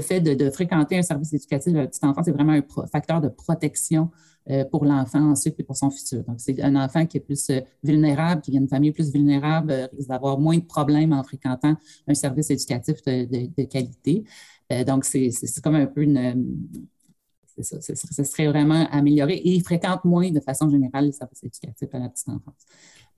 fait 0.00 0.20
de, 0.20 0.32
de, 0.32 0.50
fréquenter 0.50 0.98
un 0.98 1.02
service 1.02 1.34
éducatif 1.34 1.72
de 1.72 1.78
la 1.78 1.86
petite 1.86 2.04
enfance, 2.04 2.24
c'est 2.24 2.32
vraiment 2.32 2.52
un 2.52 2.62
facteur 2.86 3.20
de 3.20 3.28
protection 3.28 4.10
pour 4.70 4.84
l'enfant 4.84 5.30
ensuite 5.30 5.58
et 5.58 5.62
pour 5.62 5.76
son 5.76 5.90
futur. 5.90 6.24
Donc, 6.24 6.40
c'est 6.40 6.60
un 6.62 6.76
enfant 6.76 7.06
qui 7.06 7.18
est 7.18 7.20
plus 7.20 7.50
euh, 7.50 7.60
vulnérable, 7.82 8.40
qui 8.40 8.50
vient 8.50 8.60
d'une 8.60 8.68
famille 8.68 8.92
plus 8.92 9.12
vulnérable, 9.12 9.70
euh, 9.70 9.86
risque 9.92 10.08
d'avoir 10.08 10.38
moins 10.38 10.56
de 10.56 10.64
problèmes 10.64 11.12
en 11.12 11.22
fréquentant 11.22 11.76
un 12.06 12.14
service 12.14 12.50
éducatif 12.50 13.02
de, 13.02 13.64
qualité. 13.64 14.24
donc, 14.86 15.04
c'est 15.04 15.30
comme 15.62 15.74
un 15.74 15.86
peu 15.86 16.02
une, 16.02 16.58
ça, 17.62 17.80
ce 17.80 18.24
serait 18.24 18.46
vraiment 18.46 18.86
amélioré 18.90 19.34
et 19.34 19.50
ils 19.50 19.62
fréquentent 19.62 20.04
moins 20.04 20.30
de 20.30 20.40
façon 20.40 20.68
générale 20.70 21.06
les 21.06 21.12
services 21.12 21.42
éducatifs 21.42 21.94
à 21.94 21.98
la 21.98 22.08
petite 22.08 22.28
enfance. 22.28 22.66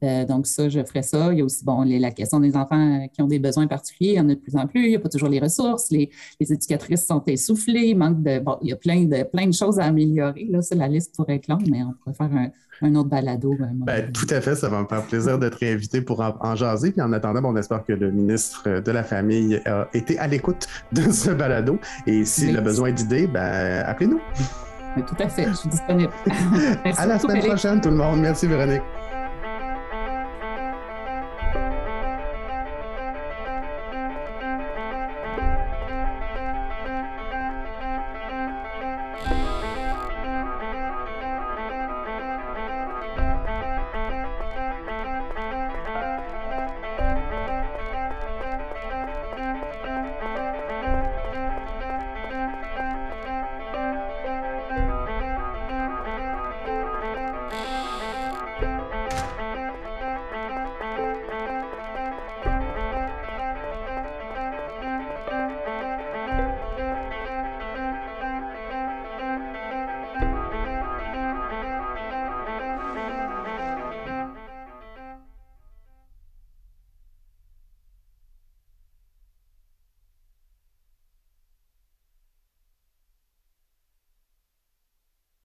Euh, 0.03 0.25
donc, 0.25 0.47
ça, 0.47 0.69
je 0.69 0.83
ferai 0.85 1.03
ça. 1.03 1.33
Il 1.33 1.39
y 1.39 1.43
a 1.43 1.45
aussi 1.45 1.65
bon, 1.65 1.83
la 1.83 2.11
question 2.11 2.41
des 2.41 2.57
enfants 2.57 3.07
qui 3.13 3.23
ont 3.23 3.27
des 3.27 3.39
besoins 3.39 3.67
particuliers. 3.67 4.13
Il 4.13 4.17
y 4.17 4.21
en 4.21 4.29
a 4.29 4.35
de 4.35 4.41
plus 4.41 4.57
en 4.57 4.67
plus. 4.67 4.85
Il 4.85 4.89
n'y 4.91 4.97
a 4.97 4.99
pas 4.99 5.09
toujours 5.09 5.29
les 5.29 5.39
ressources. 5.39 5.91
Les, 5.91 6.11
éducatrices 6.41 7.07
sont 7.07 7.23
essoufflées. 7.27 7.95
manque 7.95 8.23
de, 8.23 8.41
bon, 8.41 8.59
il 8.63 8.71
y 8.71 8.73
a 8.73 8.77
plein 8.77 9.05
de, 9.05 9.23
plein 9.23 9.47
de 9.47 9.55
choses 9.55 9.79
à 9.79 9.85
améliorer. 9.85 10.49
Là, 10.51 10.61
la 10.75 10.89
liste 10.89 11.15
pourrait 11.15 11.37
être 11.37 11.49
longue, 11.49 11.69
mais 11.71 11.83
on 11.83 11.93
pourrait 11.93 12.15
faire 12.15 12.51
un, 12.83 12.95
autre 12.97 13.09
balado. 13.09 13.55
Ben, 13.87 14.11
tout 14.11 14.27
à 14.31 14.41
fait. 14.41 14.57
Ça 14.57 14.69
va 14.69 14.83
me 14.83 14.89
faire 14.89 15.07
plaisir 15.07 15.39
d'être 15.39 15.63
invité 15.63 16.01
pour 16.01 16.21
en, 16.21 16.57
jaser. 16.57 16.91
Puis 16.91 17.01
en 17.01 17.13
attendant, 17.13 17.41
on 17.45 17.57
espère 17.57 17.85
que 17.85 17.93
le 17.93 18.11
ministre 18.11 18.81
de 18.81 18.91
la 18.91 19.05
Famille 19.05 19.61
a 19.67 19.89
été 19.95 20.19
à 20.19 20.27
l'écoute 20.27 20.67
de 20.93 21.13
ce 21.13 21.31
balado. 21.31 21.79
Et 22.07 22.25
s'il 22.25 22.57
a 22.57 22.61
besoin 22.61 22.91
d'idées, 22.91 23.29
ben, 23.29 23.85
appelez-nous. 23.87 24.21
tout 25.07 25.17
à 25.21 25.29
fait. 25.29 25.47
Je 25.49 25.55
suis 25.55 25.69
disponible. 25.69 26.13
à 26.97 27.07
la 27.07 27.19
semaine 27.21 27.45
prochaine, 27.45 27.81
tout 27.81 27.91
le 27.91 27.97
monde. 27.97 28.21
Merci, 28.21 28.49
Véronique. 28.49 28.83